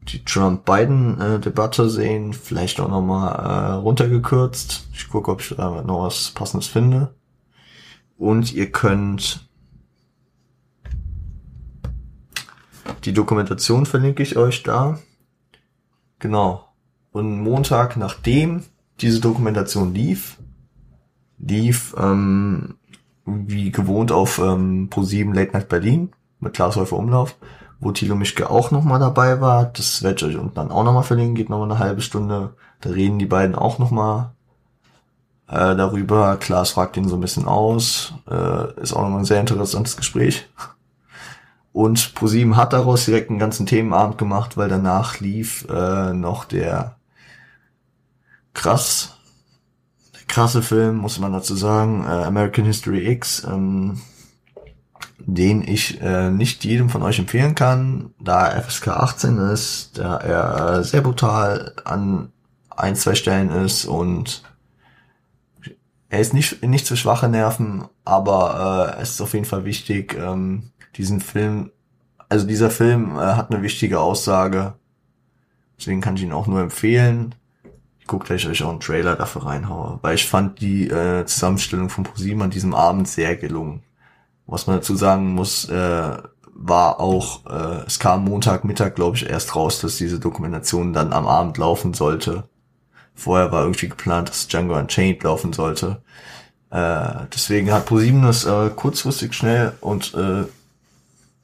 die 0.01 0.23
Trump-Biden-Debatte 0.23 1.89
sehen, 1.89 2.33
vielleicht 2.33 2.79
auch 2.79 2.89
nochmal 2.89 3.33
äh, 3.33 3.73
runtergekürzt. 3.73 4.87
Ich 4.93 5.07
gucke, 5.07 5.31
ob 5.31 5.41
ich 5.41 5.55
da 5.55 5.81
noch 5.81 6.03
was 6.03 6.31
Passendes 6.31 6.67
finde. 6.67 7.13
Und 8.17 8.53
ihr 8.53 8.71
könnt 8.71 9.49
die 13.05 13.13
Dokumentation 13.13 13.85
verlinke 13.85 14.23
ich 14.23 14.35
euch 14.35 14.63
da. 14.63 14.99
Genau. 16.19 16.68
Und 17.11 17.41
Montag, 17.41 17.97
nachdem 17.97 18.63
diese 19.01 19.19
Dokumentation 19.19 19.93
lief, 19.93 20.37
lief 21.37 21.95
ähm, 21.97 22.75
wie 23.25 23.71
gewohnt 23.71 24.11
auf 24.11 24.39
ähm, 24.39 24.89
Pro7 24.89 25.33
Late 25.33 25.53
Night 25.53 25.69
Berlin 25.69 26.11
mit 26.39 26.53
Klaas 26.53 26.75
Häufer 26.75 26.97
Umlauf 26.97 27.35
wo 27.79 27.91
Thilo 27.91 28.15
Mischke 28.15 28.49
auch 28.49 28.71
nochmal 28.71 28.99
dabei 28.99 29.41
war. 29.41 29.65
Das 29.65 30.03
werde 30.03 30.17
ich 30.17 30.35
euch 30.35 30.41
unten 30.41 30.55
dann 30.55 30.71
auch 30.71 30.83
nochmal 30.83 31.03
verlinken, 31.03 31.35
geht 31.35 31.49
nochmal 31.49 31.71
eine 31.71 31.79
halbe 31.79 32.01
Stunde. 32.01 32.53
Da 32.81 32.89
reden 32.89 33.19
die 33.19 33.25
beiden 33.25 33.55
auch 33.55 33.79
nochmal 33.79 34.31
äh, 35.47 35.75
darüber. 35.75 36.37
Klaas 36.37 36.71
fragt 36.71 36.97
ihn 36.97 37.07
so 37.07 37.15
ein 37.15 37.21
bisschen 37.21 37.47
aus. 37.47 38.13
Äh, 38.29 38.81
ist 38.81 38.93
auch 38.93 39.01
nochmal 39.01 39.19
ein 39.19 39.25
sehr 39.25 39.39
interessantes 39.39 39.97
Gespräch. 39.97 40.47
Und 41.71 42.15
ProSieben 42.15 42.57
hat 42.57 42.73
daraus 42.73 43.05
direkt 43.05 43.29
einen 43.29 43.39
ganzen 43.39 43.65
Themenabend 43.65 44.17
gemacht, 44.17 44.57
weil 44.57 44.69
danach 44.69 45.19
lief 45.19 45.65
äh, 45.69 46.13
noch 46.13 46.45
der 46.45 46.95
krass, 48.59 49.17
krasse 50.27 50.61
Film, 50.61 50.97
muss 50.97 51.17
man 51.19 51.33
dazu 51.33 51.55
sagen, 51.55 52.03
äh, 52.03 52.23
American 52.25 52.65
History 52.65 53.09
X. 53.09 53.43
Ähm, 53.45 54.01
den 55.17 55.67
ich 55.67 56.01
äh, 56.01 56.29
nicht 56.31 56.63
jedem 56.63 56.89
von 56.89 57.03
euch 57.03 57.19
empfehlen 57.19 57.55
kann, 57.55 58.13
da 58.19 58.47
er 58.47 58.63
FSK 58.63 58.89
18 58.89 59.37
ist, 59.37 59.97
da 59.97 60.17
er 60.17 60.83
sehr 60.83 61.01
brutal 61.01 61.73
an 61.85 62.31
ein, 62.69 62.95
zwei 62.95 63.15
Stellen 63.15 63.49
ist 63.49 63.85
und 63.85 64.43
er 66.09 66.19
ist 66.19 66.33
nicht, 66.33 66.63
nicht 66.63 66.87
für 66.87 66.97
schwache 66.97 67.27
Nerven, 67.29 67.85
aber 68.05 68.95
äh, 68.97 69.01
es 69.01 69.11
ist 69.11 69.21
auf 69.21 69.33
jeden 69.33 69.45
Fall 69.45 69.65
wichtig, 69.65 70.15
ähm, 70.15 70.71
diesen 70.95 71.21
Film, 71.21 71.71
also 72.29 72.47
dieser 72.47 72.71
Film 72.71 73.15
äh, 73.15 73.19
hat 73.19 73.51
eine 73.51 73.61
wichtige 73.61 73.99
Aussage, 73.99 74.73
deswegen 75.77 76.01
kann 76.01 76.15
ich 76.15 76.23
ihn 76.23 76.33
auch 76.33 76.47
nur 76.47 76.61
empfehlen. 76.61 77.35
Gucke 78.09 78.25
gleich 78.25 78.47
euch 78.47 78.63
auch 78.63 78.71
einen 78.71 78.79
Trailer 78.79 79.15
dafür 79.15 79.45
reinhaue, 79.45 79.99
weil 80.01 80.15
ich 80.15 80.27
fand 80.27 80.59
die 80.61 80.89
äh, 80.89 81.25
Zusammenstellung 81.25 81.89
von 81.89 82.03
ProSieben 82.03 82.41
an 82.41 82.49
diesem 82.49 82.73
Abend 82.73 83.07
sehr 83.07 83.35
gelungen. 83.35 83.83
Was 84.47 84.65
man 84.65 84.77
dazu 84.77 84.95
sagen 84.95 85.33
muss, 85.33 85.69
äh, 85.69 86.17
war 86.55 86.99
auch, 86.99 87.45
äh, 87.45 87.85
es 87.85 87.99
kam 87.99 88.25
Montagmittag, 88.25 88.95
glaube 88.95 89.15
ich, 89.15 89.29
erst 89.29 89.55
raus, 89.55 89.79
dass 89.79 89.97
diese 89.97 90.19
Dokumentation 90.19 90.91
dann 90.91 91.13
am 91.13 91.27
Abend 91.27 91.59
laufen 91.59 91.93
sollte. 91.93 92.49
Vorher 93.13 93.51
war 93.51 93.61
irgendwie 93.61 93.89
geplant, 93.89 94.29
dass 94.29 94.47
Django 94.47 94.75
Unchained 94.75 95.21
laufen 95.23 95.53
sollte. 95.53 96.01
Äh, 96.71 97.27
deswegen 97.31 97.71
hat 97.71 97.85
ProSieben 97.85 98.23
das 98.23 98.43
äh, 98.45 98.71
kurzfristig 98.75 99.35
schnell 99.35 99.73
und 99.81 100.15
äh, 100.15 100.45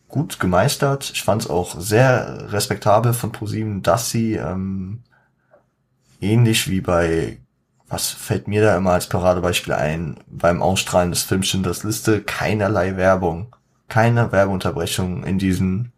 gut 0.07 0.39
gemeistert. 0.39 1.11
Ich 1.13 1.21
fand 1.21 1.43
es 1.43 1.49
auch 1.49 1.79
sehr 1.79 2.51
respektabel 2.51 3.13
von 3.13 3.31
ProSieben, 3.31 3.83
dass 3.83 4.09
sie 4.09 4.33
ähm, 4.33 5.03
ähnlich 6.25 6.69
wie 6.69 6.81
bei 6.81 7.39
was 7.87 8.09
fällt 8.09 8.47
mir 8.47 8.63
da 8.63 8.75
immer 8.75 8.91
als 8.91 9.07
Paradebeispiel 9.07 9.73
ein? 9.73 10.17
Beim 10.27 10.61
Ausstrahlen 10.61 11.11
des 11.11 11.23
Films 11.23 11.47
Schindlers 11.47 11.83
Liste 11.83 12.21
keinerlei 12.21 12.97
Werbung, 12.97 13.55
keine 13.87 14.31
Werbeunterbrechung 14.31 15.23
in 15.23 15.37
diesen, 15.37 15.91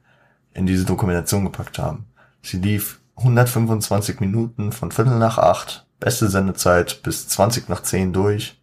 in 0.53 0.65
diese 0.65 0.85
Dokumentation 0.85 1.45
gepackt 1.45 1.79
haben. 1.79 2.07
Sie 2.41 2.57
lief 2.57 2.99
125 3.15 4.19
Minuten 4.19 4.71
von 4.71 4.91
Viertel 4.91 5.17
nach 5.17 5.37
acht, 5.37 5.87
beste 5.99 6.29
Sendezeit 6.29 7.01
bis 7.03 7.27
20 7.29 7.69
nach 7.69 7.81
10 7.81 8.13
durch. 8.13 8.61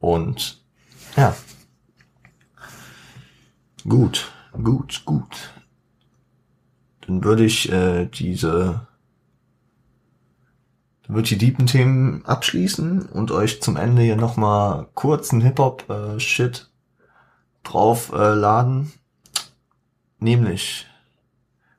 Und 0.00 0.62
ja. 1.16 1.34
Gut, 3.86 4.32
gut, 4.52 5.02
gut. 5.04 5.52
Dann 7.06 7.22
würde 7.22 7.44
ich 7.44 7.70
äh, 7.70 8.06
diese 8.06 8.88
dann 11.06 11.14
würde 11.14 11.24
ich 11.24 11.38
die 11.38 11.38
deepen 11.38 11.66
Themen 11.66 12.24
abschließen 12.24 13.02
und 13.02 13.30
euch 13.30 13.62
zum 13.62 13.76
Ende 13.76 14.02
hier 14.02 14.16
nochmal 14.16 14.86
kurz 14.94 15.32
einen 15.32 15.42
Hip-Hop-Shit 15.42 16.58
äh, 16.58 17.68
drauf 17.68 18.12
äh, 18.12 18.34
laden. 18.34 18.92
Nämlich 20.18 20.86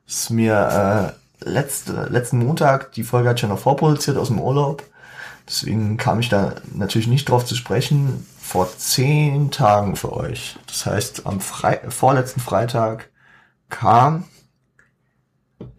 ist 0.06 0.30
mir 0.30 1.14
äh, 1.42 1.44
letzte, 1.48 2.08
letzten 2.10 2.38
Montag, 2.38 2.92
die 2.92 3.04
Folge 3.04 3.28
hat 3.28 3.40
schon 3.40 3.50
noch 3.50 3.58
vorproduziert 3.58 4.16
aus 4.16 4.28
dem 4.28 4.40
Urlaub. 4.40 4.82
Deswegen 5.46 5.96
kam 5.96 6.20
ich 6.20 6.28
da 6.28 6.54
natürlich 6.74 7.08
nicht 7.08 7.28
drauf 7.28 7.44
zu 7.44 7.54
sprechen. 7.54 8.26
Vor 8.38 8.70
zehn 8.76 9.50
Tagen 9.50 9.96
für 9.96 10.12
euch. 10.12 10.58
Das 10.66 10.86
heißt, 10.86 11.26
am 11.26 11.40
Fre 11.40 11.80
vorletzten 11.90 12.40
Freitag 12.40 13.10
kam 13.68 14.24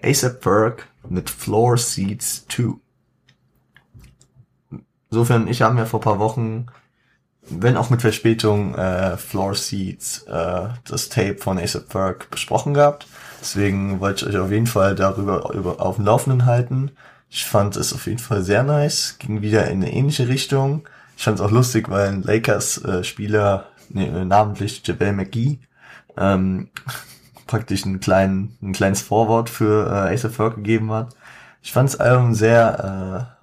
ASAP 0.04 0.44
Ferg 0.44 0.88
mit 1.08 1.30
Floor 1.30 1.78
Seats 1.78 2.46
2. 2.48 2.76
Insofern, 5.12 5.48
ich 5.48 5.62
habe 5.62 5.76
mir 5.76 5.86
vor 5.86 6.02
paar 6.02 6.20
Wochen, 6.20 6.68
wenn 7.50 7.78
auch 7.78 7.90
mit 7.90 8.02
Verspätung, 8.02 8.76
äh, 8.76 9.18
Floor 9.18 9.56
Seats, 9.56 10.24
äh, 10.24 10.68
das 10.88 11.10
Tape 11.10 11.38
von 11.38 11.58
ASAP 11.58 11.92
Ferg 11.92 12.30
besprochen 12.30 12.74
gehabt. 12.74 13.08
Deswegen 13.42 14.00
wollte 14.00 14.26
ich 14.26 14.36
euch 14.36 14.42
auf 14.42 14.52
jeden 14.52 14.68
Fall 14.68 14.96
darüber 14.96 15.52
über, 15.54 15.82
auf 15.82 15.96
dem 15.96 16.06
Laufenden 16.06 16.46
halten. 16.46 16.92
Ich 17.30 17.46
fand 17.46 17.76
es 17.76 17.94
auf 17.94 18.06
jeden 18.08 18.20
Fall 18.20 18.44
sehr 18.44 18.64
nice, 18.64 19.18
ging 19.20 19.42
wieder 19.42 19.68
in 19.68 19.84
eine 19.84 19.94
ähnliche 19.94 20.28
Richtung. 20.28 20.88
Ich 21.18 21.24
fand 21.24 21.40
es 21.40 21.46
auch 21.46 21.52
lustig, 21.52 21.90
weil 21.90 22.08
ein 22.10 22.24
Lakers-Spieler, 22.24 23.66
äh, 23.66 23.94
nee, 23.94 24.26
namentlich 24.26 24.82
JaVale 24.86 25.14
McGee, 25.14 25.60
ähm, 26.18 26.70
praktisch 27.48 27.86
einen 27.86 28.00
kleinen, 28.00 28.58
ein 28.62 28.74
kleines 28.74 29.02
Vorwort 29.02 29.50
für 29.50 29.88
äh, 29.88 30.14
ASAP 30.14 30.34
Ferg 30.34 30.56
gegeben 30.56 30.92
hat. 30.92 31.16
Ich 31.62 31.72
fand 31.72 31.90
das 31.90 32.00
Album 32.00 32.34
sehr 32.36 33.30
äh, 33.36 33.39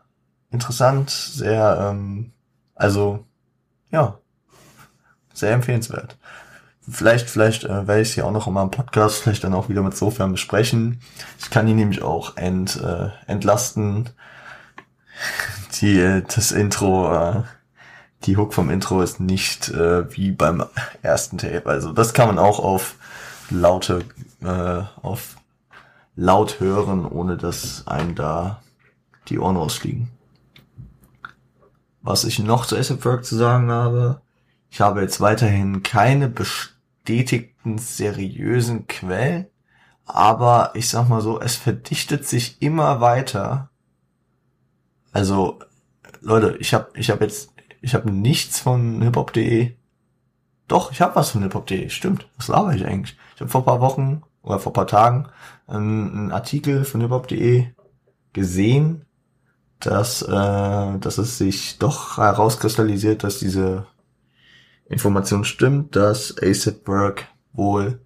interessant, 0.51 1.11
sehr, 1.11 1.91
ähm, 1.91 2.33
also 2.75 3.25
ja, 3.91 4.19
sehr 5.33 5.53
empfehlenswert. 5.53 6.17
Vielleicht, 6.89 7.29
vielleicht 7.29 7.65
äh, 7.65 7.87
werde 7.87 8.03
ich 8.03 8.13
sie 8.13 8.23
auch 8.23 8.31
noch 8.31 8.47
in 8.47 8.53
meinem 8.53 8.71
Podcast 8.71 9.23
vielleicht 9.23 9.45
dann 9.45 9.55
auch 9.55 9.69
wieder 9.69 9.83
mit 9.83 9.97
Sofern 9.97 10.33
besprechen. 10.33 11.01
Ich 11.39 11.51
kann 11.51 11.67
ihn 11.67 11.77
nämlich 11.77 12.03
auch 12.03 12.37
ent, 12.37 12.81
äh, 12.81 13.09
entlasten. 13.27 14.11
Die, 15.81 15.99
äh, 15.99 16.23
das 16.23 16.53
Intro 16.53 17.13
äh, 17.13 17.43
die 18.27 18.37
Hook 18.37 18.55
vom 18.55 18.71
Intro 18.71 19.03
ist 19.03 19.21
nicht 19.21 19.69
äh, 19.69 20.11
wie 20.17 20.33
beim 20.33 20.65
ersten 21.03 21.39
Tape. 21.39 21.67
Also 21.67 21.93
das 21.93 22.13
kann 22.13 22.29
man 22.29 22.39
auch 22.39 22.59
auf 22.59 22.97
laute, 23.51 24.05
äh, 24.43 24.83
auf 25.03 25.37
laut 26.17 26.61
hören, 26.61 27.05
ohne 27.07 27.37
dass 27.37 27.87
einem 27.87 28.15
da 28.15 28.63
die 29.29 29.39
Ohren 29.39 29.57
rausfliegen. 29.57 30.09
Was 32.07 32.23
ich 32.23 32.39
noch 32.39 32.67
zu 32.67 32.77
ASAP 32.77 33.05
Work 33.05 33.25
zu 33.25 33.35
sagen 33.35 33.69
habe, 33.69 34.23
ich 34.71 34.81
habe 34.81 35.01
jetzt 35.03 35.21
weiterhin 35.21 35.83
keine 35.83 36.29
bestätigten 36.29 37.79
seriösen 37.79 38.87
Quellen, 38.87 39.47
aber 40.05 40.71
ich 40.75 40.89
sag 40.89 41.09
mal 41.09 41.21
so, 41.21 41.41
es 41.41 41.57
verdichtet 41.57 42.25
sich 42.25 42.63
immer 42.63 43.01
weiter. 43.01 43.71
Also 45.13 45.59
Leute, 46.21 46.57
ich 46.61 46.75
habe 46.75 46.91
ich 46.95 47.11
hab 47.11 47.21
jetzt 47.21 47.53
ich 47.81 47.97
habe 47.97 48.13
nichts 48.13 48.61
von 48.61 49.03
hiphop.de. 49.03 49.75
Doch, 50.69 50.93
ich 50.93 51.01
habe 51.01 51.17
was 51.17 51.31
von 51.31 51.43
hiphop.de, 51.43 51.89
stimmt. 51.89 52.29
Was 52.37 52.47
laber 52.47 52.73
ich 52.73 52.87
eigentlich? 52.87 53.17
Ich 53.35 53.41
habe 53.41 53.51
vor 53.51 53.65
paar 53.65 53.81
Wochen 53.81 54.23
oder 54.43 54.61
vor 54.61 54.73
paar 54.73 54.87
Tagen 54.87 55.29
einen, 55.67 56.11
einen 56.13 56.31
Artikel 56.31 56.85
von 56.85 57.01
hiphop.de 57.01 57.67
gesehen, 58.33 59.06
dass, 59.81 60.23
äh, 60.23 60.99
dass 60.99 61.19
es 61.19 61.39
sich 61.39 61.79
doch 61.79 62.19
herauskristallisiert, 62.19 63.25
dass 63.25 63.39
diese 63.39 63.87
Information 64.89 65.45
stimmt, 65.45 65.97
dass 65.97 66.35
ASAP 66.43 66.85
Burke 66.85 67.25
wohl 67.53 68.01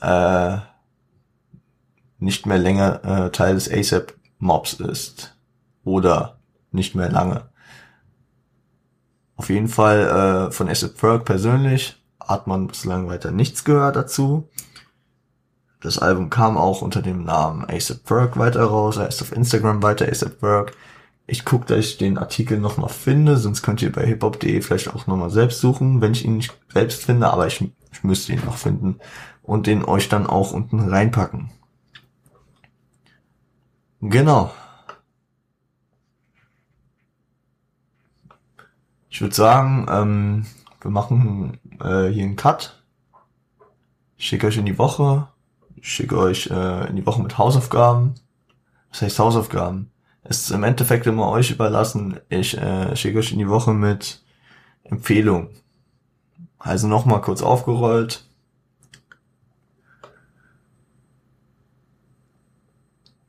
äh, 0.00 0.58
nicht 2.18 2.46
mehr 2.46 2.58
länger 2.58 3.04
äh, 3.04 3.30
Teil 3.30 3.54
des 3.54 3.70
ASAP 3.70 4.14
Mobs 4.38 4.74
ist. 4.74 5.36
Oder 5.84 6.38
nicht 6.72 6.94
mehr 6.94 7.10
lange. 7.10 7.48
Auf 9.36 9.48
jeden 9.48 9.68
Fall 9.68 10.48
äh, 10.48 10.52
von 10.52 10.68
ASAP 10.68 10.98
Ferg 10.98 11.24
persönlich 11.24 11.96
hat 12.20 12.46
man 12.46 12.66
bislang 12.66 13.08
weiter 13.08 13.30
nichts 13.30 13.64
gehört 13.64 13.96
dazu. 13.96 14.48
Das 15.80 15.98
Album 15.98 16.28
kam 16.28 16.58
auch 16.58 16.82
unter 16.82 17.00
dem 17.00 17.24
Namen 17.24 17.64
ASAP 17.64 18.00
Ferg 18.04 18.38
weiter 18.38 18.64
raus. 18.64 18.98
Er 18.98 19.08
ist 19.08 19.22
auf 19.22 19.32
Instagram 19.32 19.82
weiter 19.82 20.06
ASAP 20.08 20.40
Ferg. 20.40 20.76
Ich 21.26 21.44
gucke, 21.44 21.66
dass 21.66 21.78
ich 21.78 21.98
den 21.98 22.18
Artikel 22.18 22.58
nochmal 22.58 22.90
finde, 22.90 23.36
sonst 23.36 23.62
könnt 23.62 23.80
ihr 23.82 23.92
bei 23.92 24.04
hiphop.de 24.04 24.60
vielleicht 24.62 24.88
auch 24.88 25.06
nochmal 25.06 25.30
selbst 25.30 25.60
suchen, 25.60 26.00
wenn 26.00 26.12
ich 26.12 26.24
ihn 26.24 26.36
nicht 26.36 26.52
selbst 26.72 27.04
finde, 27.04 27.30
aber 27.30 27.46
ich, 27.46 27.62
ich 27.92 28.04
müsste 28.04 28.32
ihn 28.32 28.44
noch 28.44 28.56
finden 28.56 28.98
und 29.42 29.66
den 29.66 29.84
euch 29.84 30.08
dann 30.08 30.26
auch 30.26 30.52
unten 30.52 30.80
reinpacken. 30.80 31.50
Genau. 34.00 34.50
Ich 39.08 39.20
würde 39.20 39.34
sagen, 39.34 39.86
ähm, 39.90 40.46
wir 40.80 40.90
machen 40.90 41.58
äh, 41.80 42.08
hier 42.08 42.24
einen 42.24 42.36
Cut. 42.36 42.82
Ich 44.16 44.26
schicke 44.26 44.46
euch 44.46 44.56
in 44.56 44.66
die 44.66 44.78
Woche. 44.78 45.28
Ich 45.80 45.88
schicke 45.92 46.18
euch 46.18 46.50
äh, 46.50 46.88
in 46.88 46.96
die 46.96 47.06
Woche 47.06 47.22
mit 47.22 47.38
Hausaufgaben. 47.38 48.14
Was 48.90 49.02
heißt 49.02 49.18
Hausaufgaben? 49.18 49.90
Es 50.22 50.42
ist 50.42 50.50
im 50.50 50.62
Endeffekt 50.62 51.06
immer 51.06 51.30
euch 51.30 51.50
überlassen. 51.50 52.20
Ich 52.28 52.56
äh, 52.58 52.94
schicke 52.96 53.18
euch 53.18 53.32
in 53.32 53.38
die 53.38 53.48
Woche 53.48 53.72
mit 53.72 54.22
Empfehlungen. 54.84 55.48
Also 56.58 56.86
nochmal 56.86 57.22
kurz 57.22 57.42
aufgerollt. 57.42 58.26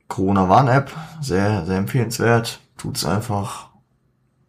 Corona-Warn-App, 0.08 0.92
sehr, 1.22 1.64
sehr 1.64 1.78
empfehlenswert. 1.78 2.60
Tut's 2.76 3.06
einfach 3.06 3.70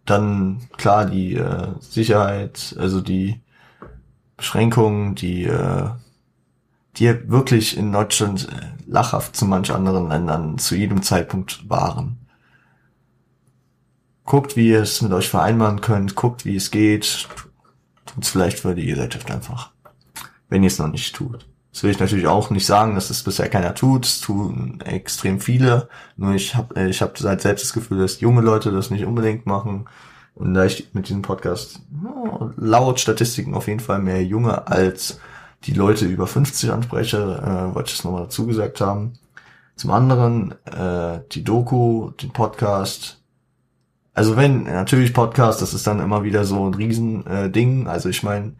dann 0.06 0.68
klar 0.76 1.06
die 1.06 1.36
äh, 1.36 1.70
Sicherheit, 1.80 2.76
also 2.78 3.00
die 3.00 3.42
Beschränkungen, 4.36 5.16
die 5.16 5.46
äh, 5.46 5.90
die 6.98 7.30
wirklich 7.30 7.78
in 7.78 7.92
Deutschland 7.92 8.48
äh, 8.50 8.90
lachhaft 8.90 9.36
zu 9.36 9.46
manch 9.46 9.72
anderen 9.72 10.10
Ländern 10.10 10.58
zu 10.58 10.76
jedem 10.76 11.02
Zeitpunkt 11.02 11.68
waren. 11.70 12.18
Guckt, 14.26 14.56
wie 14.56 14.70
ihr 14.70 14.82
es 14.82 15.02
mit 15.02 15.12
euch 15.12 15.30
vereinbaren 15.30 15.82
könnt, 15.82 16.16
guckt, 16.16 16.46
wie 16.46 16.56
es 16.56 16.72
geht, 16.72 17.28
tut's 18.06 18.30
vielleicht 18.30 18.60
für 18.60 18.76
die 18.76 18.86
Gesellschaft 18.86 19.30
einfach, 19.32 19.72
wenn 20.50 20.64
ihr 20.64 20.68
es 20.68 20.80
noch 20.80 20.88
nicht 20.88 21.16
tut. 21.16 21.46
Das 21.74 21.82
will 21.82 21.90
ich 21.90 22.00
natürlich 22.00 22.28
auch 22.28 22.52
nicht 22.52 22.68
sagen, 22.68 22.94
dass 22.94 23.10
es 23.10 23.24
bisher 23.24 23.50
keiner 23.50 23.74
tut. 23.74 24.06
Es 24.06 24.22
tun 24.22 24.80
extrem 24.82 25.40
viele. 25.40 25.90
Nur 26.18 26.36
ich 26.36 26.54
habe 26.54 26.88
ich 26.88 27.02
hab 27.02 27.20
halt 27.20 27.42
selbst 27.42 27.64
das 27.66 27.74
Gefühl, 27.74 27.98
dass 27.98 28.20
junge 28.20 28.42
Leute 28.42 28.72
das 28.72 28.92
nicht 28.92 29.06
unbedingt 29.06 29.48
machen. 29.48 29.86
Und 30.36 30.54
da 30.54 30.66
ich 30.66 30.94
mit 30.94 31.10
diesem 31.10 31.24
Podcast 31.24 31.82
laut 32.58 33.00
Statistiken 33.00 33.56
auf 33.56 33.68
jeden 33.68 33.80
Fall 33.80 34.00
mehr 34.00 34.24
junge 34.24 34.68
als 34.68 35.20
die 35.66 35.74
Leute 35.74 36.06
über 36.06 36.28
50 36.28 36.72
anspreche, 36.72 37.18
äh, 37.18 37.76
wollte 37.76 37.90
ich 37.90 38.00
es 38.00 38.04
nochmal 38.04 38.24
dazu 38.24 38.46
gesagt 38.48 38.82
haben. 38.82 39.14
Zum 39.76 39.92
anderen 39.92 40.54
äh, 40.66 41.22
die 41.32 41.44
Doku, 41.44 42.12
den 42.12 42.32
Podcast. 42.32 43.22
Also 44.14 44.38
wenn, 44.38 44.64
natürlich 44.64 45.14
Podcast, 45.14 45.62
das 45.62 45.74
ist 45.74 45.88
dann 45.88 46.00
immer 46.00 46.24
wieder 46.24 46.46
so 46.46 46.68
ein 46.68 46.74
Riesending. 46.74 47.86
Äh, 47.86 47.90
also 47.90 48.10
ich 48.10 48.24
meine, 48.24 48.54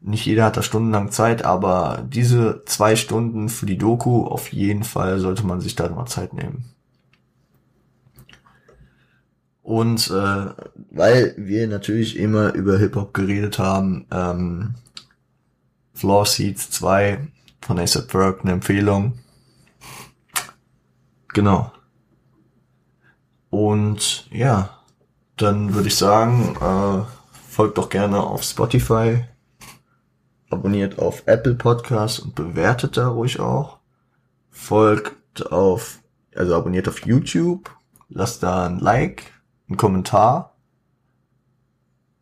nicht 0.00 0.26
jeder 0.26 0.44
hat 0.44 0.56
da 0.56 0.62
stundenlang 0.62 1.10
Zeit, 1.10 1.44
aber 1.44 2.04
diese 2.08 2.62
zwei 2.66 2.96
Stunden 2.96 3.48
für 3.48 3.66
die 3.66 3.78
Doku, 3.78 4.24
auf 4.24 4.52
jeden 4.52 4.84
Fall 4.84 5.18
sollte 5.18 5.46
man 5.46 5.60
sich 5.60 5.74
da 5.74 5.88
mal 5.88 6.06
Zeit 6.06 6.34
nehmen. 6.34 6.64
Und 9.62 10.10
äh, 10.10 10.46
weil 10.90 11.34
wir 11.36 11.68
natürlich 11.68 12.18
immer 12.18 12.52
über 12.54 12.78
Hip-Hop 12.78 13.14
geredet 13.14 13.58
haben, 13.58 14.06
ähm, 14.10 14.74
Floor 15.94 16.26
Seats 16.26 16.70
2 16.70 17.28
von 17.60 17.78
ASAP 17.78 18.10
Ferg, 18.10 18.40
eine 18.42 18.52
Empfehlung. 18.52 19.18
Genau. 21.28 21.72
Und 23.50 24.28
ja, 24.30 24.78
dann 25.36 25.74
würde 25.74 25.88
ich 25.88 25.96
sagen, 25.96 26.56
äh, 26.60 27.04
folgt 27.48 27.78
doch 27.78 27.88
gerne 27.88 28.20
auf 28.20 28.42
Spotify, 28.42 29.24
abonniert 30.50 30.98
auf 30.98 31.22
Apple 31.26 31.54
Podcasts 31.54 32.18
und 32.18 32.34
bewertet 32.34 32.96
da 32.96 33.08
ruhig 33.08 33.40
auch. 33.40 33.78
Folgt 34.50 35.50
auf, 35.52 36.00
also 36.34 36.54
abonniert 36.54 36.88
auf 36.88 37.04
YouTube, 37.06 37.70
lasst 38.08 38.42
da 38.42 38.66
ein 38.66 38.78
Like, 38.78 39.32
einen 39.68 39.76
Kommentar 39.76 40.56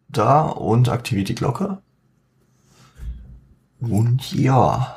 da 0.09 0.43
und 0.43 0.89
aktiviert 0.89 1.29
die 1.29 1.35
Glocke. 1.35 1.83
Und 3.81 4.33
ja. 4.33 4.97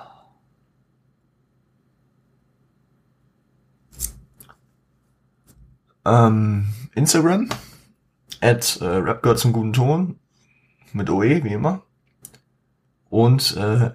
Ähm, 6.05 6.67
Instagram 6.95 7.49
at 8.41 8.81
äh, 8.81 8.85
Rap 8.85 9.37
zum 9.37 9.53
guten 9.53 9.73
Ton 9.73 10.19
mit 10.91 11.09
OE, 11.09 11.43
wie 11.43 11.53
immer 11.53 11.83
und 13.13 13.55
äh, 13.57 13.91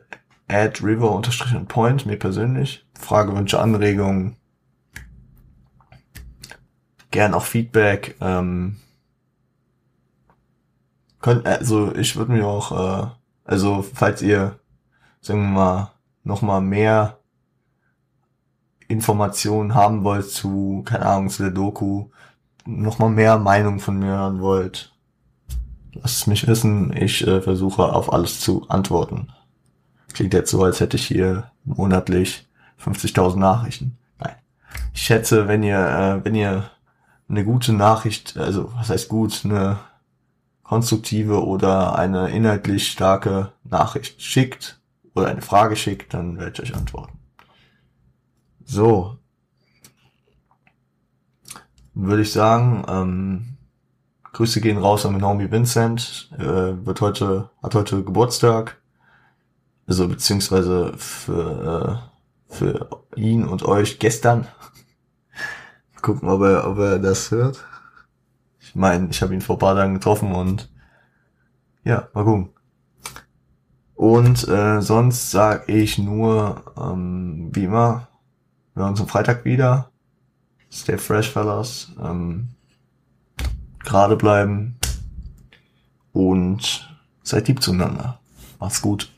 add 0.46 0.80
river 0.84 1.10
unterstrich 1.10 1.52
und 1.56 1.66
point, 1.66 2.06
mir 2.06 2.16
persönlich. 2.16 2.86
Frage, 2.96 3.34
Wünsche, 3.34 3.58
Anregungen. 3.58 4.36
Gern 7.10 7.34
auch 7.34 7.42
Feedback. 7.42 8.14
Ähm, 8.20 8.76
könnt, 11.20 11.46
also 11.46 11.92
ich 11.96 12.14
würde 12.14 12.30
mir 12.30 12.46
auch, 12.46 12.70
äh, 12.70 13.10
also 13.42 13.82
falls 13.82 14.22
ihr, 14.22 14.57
sagen 15.28 15.42
wir 15.42 15.60
mal, 15.60 15.90
noch 16.24 16.42
mal 16.42 16.60
mehr 16.60 17.18
Informationen 18.88 19.74
haben 19.74 20.02
wollt 20.02 20.30
zu, 20.30 20.82
keine 20.84 21.06
Ahnung, 21.06 21.28
zu 21.28 21.42
der 21.42 21.52
Doku, 21.52 22.08
noch 22.66 22.98
mal 22.98 23.10
mehr 23.10 23.38
Meinung 23.38 23.78
von 23.78 23.98
mir 23.98 24.08
hören 24.08 24.40
wollt, 24.40 24.92
Lasst 25.94 26.18
es 26.18 26.26
mich 26.26 26.46
wissen. 26.46 26.94
Ich 26.96 27.26
äh, 27.26 27.40
versuche 27.40 27.92
auf 27.92 28.12
alles 28.12 28.40
zu 28.40 28.68
antworten. 28.68 29.28
Klingt 30.12 30.34
jetzt 30.34 30.50
so, 30.50 30.62
als 30.62 30.80
hätte 30.80 30.96
ich 30.96 31.06
hier 31.06 31.50
monatlich 31.64 32.46
50.000 32.82 33.36
Nachrichten. 33.36 33.98
Nein. 34.18 34.36
Ich 34.94 35.02
schätze, 35.02 35.48
wenn 35.48 35.62
ihr, 35.62 35.78
äh, 35.78 36.24
wenn 36.24 36.34
ihr 36.34 36.70
eine 37.28 37.44
gute 37.44 37.72
Nachricht, 37.72 38.36
also 38.36 38.72
was 38.76 38.90
heißt 38.90 39.08
gut, 39.08 39.42
eine 39.44 39.78
konstruktive 40.62 41.44
oder 41.44 41.98
eine 41.98 42.30
inhaltlich 42.30 42.88
starke 42.88 43.52
Nachricht 43.64 44.22
schickt 44.22 44.78
oder 45.18 45.28
eine 45.28 45.42
Frage 45.42 45.76
schickt, 45.76 46.14
dann 46.14 46.38
werde 46.38 46.52
ich 46.52 46.70
euch 46.70 46.76
antworten. 46.76 47.18
So. 48.64 49.18
Würde 51.94 52.22
ich 52.22 52.32
sagen, 52.32 52.84
ähm, 52.88 53.56
Grüße 54.32 54.60
gehen 54.60 54.78
raus 54.78 55.04
an 55.04 55.16
Naomi 55.16 55.50
Vincent, 55.50 56.30
äh, 56.38 56.86
wird 56.86 57.00
heute, 57.00 57.50
hat 57.62 57.74
heute 57.74 58.04
Geburtstag. 58.04 58.80
Also 59.86 60.06
beziehungsweise 60.06 60.92
für, 60.96 62.00
äh, 62.50 62.54
für 62.54 62.88
ihn 63.16 63.44
und 63.44 63.64
euch 63.64 63.98
gestern. 63.98 64.46
Gucken, 66.02 66.28
ob 66.28 66.42
er, 66.42 66.68
ob 66.68 66.78
er 66.78 66.98
das 66.98 67.30
hört. 67.30 67.64
Ich 68.60 68.74
meine, 68.76 69.08
ich 69.08 69.22
habe 69.22 69.34
ihn 69.34 69.40
vor 69.40 69.58
paar 69.58 69.74
Tagen 69.74 69.94
getroffen 69.94 70.32
und 70.32 70.70
ja, 71.84 72.08
mal 72.12 72.24
gucken. 72.24 72.50
Und 73.98 74.46
äh, 74.46 74.80
sonst 74.80 75.32
sag 75.32 75.68
ich 75.68 75.98
nur, 75.98 76.62
ähm, 76.80 77.50
wie 77.52 77.64
immer, 77.64 78.06
wir 78.72 78.82
hören 78.82 78.90
uns 78.90 79.00
am 79.00 79.08
Freitag 79.08 79.44
wieder. 79.44 79.90
Stay 80.70 80.96
fresh, 80.96 81.32
fellas. 81.32 81.90
Ähm, 82.00 82.50
gerade 83.80 84.14
bleiben 84.14 84.76
und 86.12 86.88
seid 87.24 87.48
lieb 87.48 87.60
zueinander. 87.60 88.20
Macht's 88.60 88.80
gut. 88.80 89.10